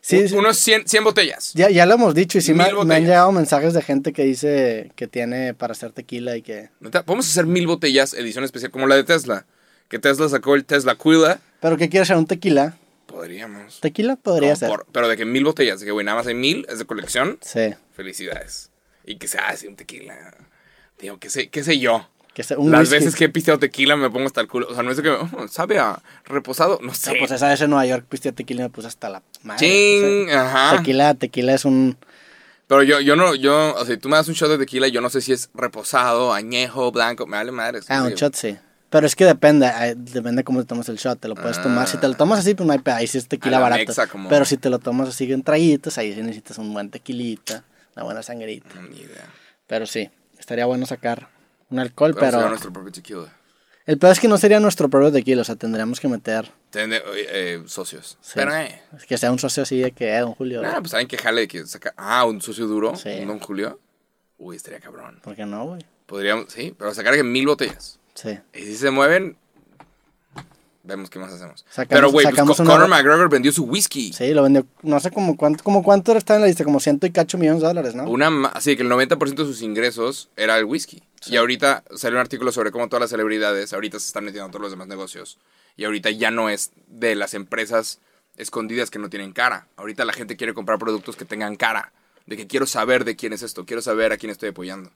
[0.00, 0.38] Sí, un-.
[0.40, 1.52] Unos 100, 100 botellas.
[1.54, 4.24] Ya, ya lo hemos dicho y sí me, me han llegado mensajes de gente que
[4.24, 6.70] dice que tiene para hacer tequila y que...
[7.04, 9.46] Podemos hacer mil botellas, edición especial, como la de Tesla.
[9.88, 11.40] Que Tesla sacó el Tesla Quila.
[11.60, 12.16] ¿Pero qué quieres hacer?
[12.18, 12.76] ¿Un tequila?
[13.06, 13.80] Podríamos.
[13.80, 14.16] ¿Tequila?
[14.16, 14.68] Podría Como ser.
[14.68, 16.84] por- pero de que mil botellas, de que, güey, nada más hay mil, es de
[16.84, 17.38] colección.
[17.40, 17.72] Sí.
[17.94, 18.70] Felicidades.
[19.04, 20.34] Y que se hace un tequila.
[20.98, 22.08] Digo, qué sé, qué sé yo.
[22.36, 22.94] Que sea un Las whisky.
[22.96, 24.66] veces que he pisteado tequila me pongo hasta el culo.
[24.68, 26.78] O sea, no es que oh, sabe a reposado.
[26.82, 27.12] No sé.
[27.12, 29.66] No, pues esa vez en Nueva York pisté tequila y me puse hasta la madre.
[29.66, 30.76] Ching, O sea, ajá.
[30.76, 31.96] Tequila, tequila es un...
[32.66, 35.00] Pero yo, yo no, yo, o sea, tú me das un shot de tequila, yo
[35.00, 37.80] no sé si es reposado, añejo, blanco, me vale madre.
[37.88, 38.54] Ah, un shot sí.
[38.90, 41.88] Pero es que depende, eh, depende cómo te tomas el shot, te lo puedes tomar.
[41.88, 42.16] Si te lo Ah.
[42.18, 43.82] tomas así, pues no hay ahí sí es tequila barato.
[43.86, 46.90] mexa, como- Pero si te lo tomas así en traguitos, ahí sí necesitas un buen
[46.90, 47.64] tequilita,
[47.96, 48.74] una buena sangrita.
[48.74, 49.24] No, ni idea.
[49.66, 51.28] Pero sí, estaría bueno sacar
[51.70, 53.32] un alcohol, a pero sacar nuestro propio tequila.
[53.86, 57.02] el peor es que no sería nuestro propio tequila, o sea, tendríamos que meter, Tener,
[57.14, 58.18] eh, socios.
[58.20, 58.32] Sí.
[58.34, 58.82] Pero, eh.
[59.08, 61.48] que sea un socio así de que, eh, don Julio, Nah, pues alguien que jale
[61.48, 61.94] que saca.
[61.96, 62.94] Ah, un socio duro.
[62.96, 63.10] Sí.
[63.22, 63.80] Un Don Julio.
[64.38, 65.18] Uy, estaría cabrón.
[65.22, 65.80] ¿por qué no, güey?
[66.06, 67.98] Podríamos, sí, pero sacar que mil botellas.
[68.14, 68.38] Sí.
[68.54, 69.36] Y si se mueven,
[70.82, 71.64] vemos qué más hacemos.
[71.68, 74.12] Sacamos- pero, güey, pues, una- Conor McGregor vendió su whisky.
[74.12, 77.06] Sí, lo vendió, no sé como cuánto, como cuánto está en la lista, como ciento
[77.06, 78.04] y cacho millones de dólares, ¿no?
[78.08, 81.02] Una, así que el 90% de sus ingresos era el whisky.
[81.24, 84.50] Y ahorita salió un artículo sobre cómo todas las celebridades ahorita se están metiendo a
[84.50, 85.38] todos los demás negocios.
[85.76, 88.00] Y ahorita ya no es de las empresas
[88.36, 89.68] escondidas que no tienen cara.
[89.76, 91.92] Ahorita la gente quiere comprar productos que tengan cara.
[92.26, 94.90] De que quiero saber de quién es esto, quiero saber a quién estoy apoyando.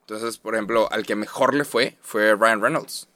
[0.00, 3.08] Entonces, por ejemplo, al que mejor le fue fue Ryan Reynolds.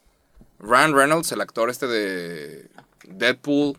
[0.59, 2.67] Ryan Reynolds, el actor este de
[3.05, 3.79] Deadpool,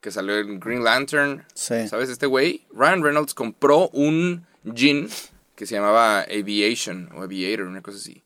[0.00, 1.44] que salió en Green Lantern.
[1.54, 1.88] Sí.
[1.88, 2.08] ¿Sabes?
[2.08, 5.10] Este güey, Ryan Reynolds compró un gin
[5.58, 8.22] que se llamaba Aviation o Aviator, una cosa así.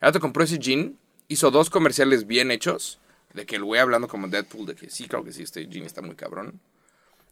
[0.00, 2.98] El otro compró ese gin, hizo dos comerciales bien hechos,
[3.34, 5.84] de que el güey hablando como Deadpool, de que sí, claro que sí, este gin
[5.84, 6.60] está muy cabrón.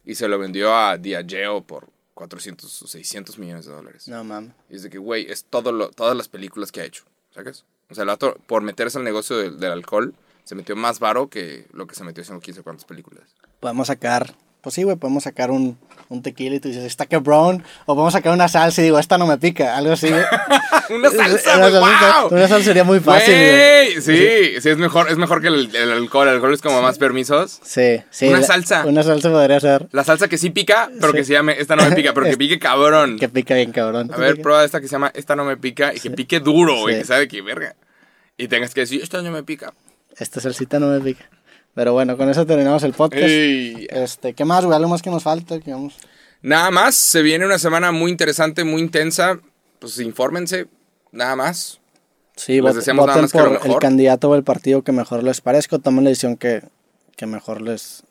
[0.05, 4.07] Y se lo vendió a Diageo por 400 o 600 millones de dólares.
[4.07, 4.53] No, mames.
[4.69, 7.65] Y es de que, güey, es todo lo, todas las películas que ha hecho, ¿sabes?
[7.89, 11.29] O sea, el vato, por meterse al negocio del, del alcohol, se metió más varo
[11.29, 13.35] que lo que se metió haciendo 15 cuantas películas.
[13.59, 15.77] Podemos sacar, pues sí, güey, podemos sacar un,
[16.09, 19.17] un tequila y tú dices, está quebrón, o podemos sacar una salsa y digo, esta
[19.17, 20.21] no me pica, algo así, güey.
[20.89, 21.71] ¡Una salsa, güey!
[21.73, 22.27] ¡Wow!
[22.31, 23.93] Una salsa sería muy fácil, güey.
[23.93, 26.27] Güey, sí, sí, es mejor, es mejor que el, el alcohol.
[26.27, 27.59] El alcohol es como más permisos.
[27.63, 28.27] Sí, sí.
[28.27, 28.85] Una la- salsa.
[28.85, 31.17] Una salsa podría ser La salsa que sí pica, pero Sí.
[31.19, 33.17] que se llame esta no me pica, pero que pique cabrón.
[33.17, 34.11] que pica bien cabrón.
[34.13, 36.81] A ver, prueba esta que se llama esta no me pica y que pique duro,
[36.81, 37.01] güey, Sí.
[37.01, 37.75] que sabe que verga.
[38.37, 39.73] Y tengas que decir, esta no me pica.
[40.17, 41.29] Esta salsita no me pica.
[41.73, 43.23] Pero bueno, con eso terminamos el podcast.
[43.23, 43.87] Ey.
[43.89, 44.75] Este, ¿qué más, güey?
[44.75, 45.59] ¿Algo más que nos falta?
[45.59, 45.95] Que vamos...
[46.41, 49.39] Nada más, se viene una semana muy interesante, muy intensa.
[49.79, 50.67] Pues infórmense,
[51.11, 51.79] nada más.
[52.35, 53.81] Sí, Les voten, deseamos nada voten más lo por el mejor.
[53.81, 55.77] candidato o el partido que mejor les parezca.
[55.79, 56.63] Tomen la decisión que,
[57.15, 58.03] que mejor les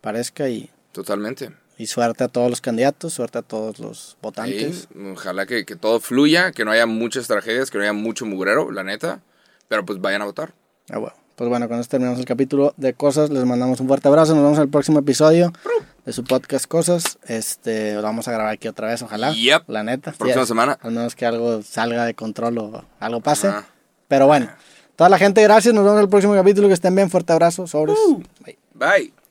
[0.00, 1.52] parezca y, Totalmente.
[1.78, 4.88] y suerte a todos los candidatos, suerte a todos los votantes.
[4.92, 8.26] Sí, ojalá que, que todo fluya, que no haya muchas tragedias, que no haya mucho
[8.26, 9.20] mugrero, la neta.
[9.68, 10.54] Pero pues vayan a votar.
[10.90, 11.14] Ah, bueno.
[11.36, 13.28] Pues bueno, con esto terminamos el capítulo de Cosas.
[13.30, 14.34] Les mandamos un fuerte abrazo.
[14.34, 15.52] Nos vemos en el próximo episodio
[16.06, 17.18] de su podcast Cosas.
[17.26, 19.32] Este, lo vamos a grabar aquí otra vez, ojalá.
[19.32, 19.64] Yep.
[19.68, 20.12] La neta.
[20.12, 20.78] Próxima Sí, semana.
[20.80, 23.52] Al menos que algo salga de control o algo pase.
[24.08, 24.48] Pero bueno,
[24.96, 25.74] toda la gente, gracias.
[25.74, 26.68] Nos vemos en el próximo capítulo.
[26.68, 27.10] Que estén bien.
[27.10, 27.66] Fuerte abrazo.
[27.66, 27.98] Sobres.
[28.44, 28.58] Bye.
[28.74, 29.25] Bye.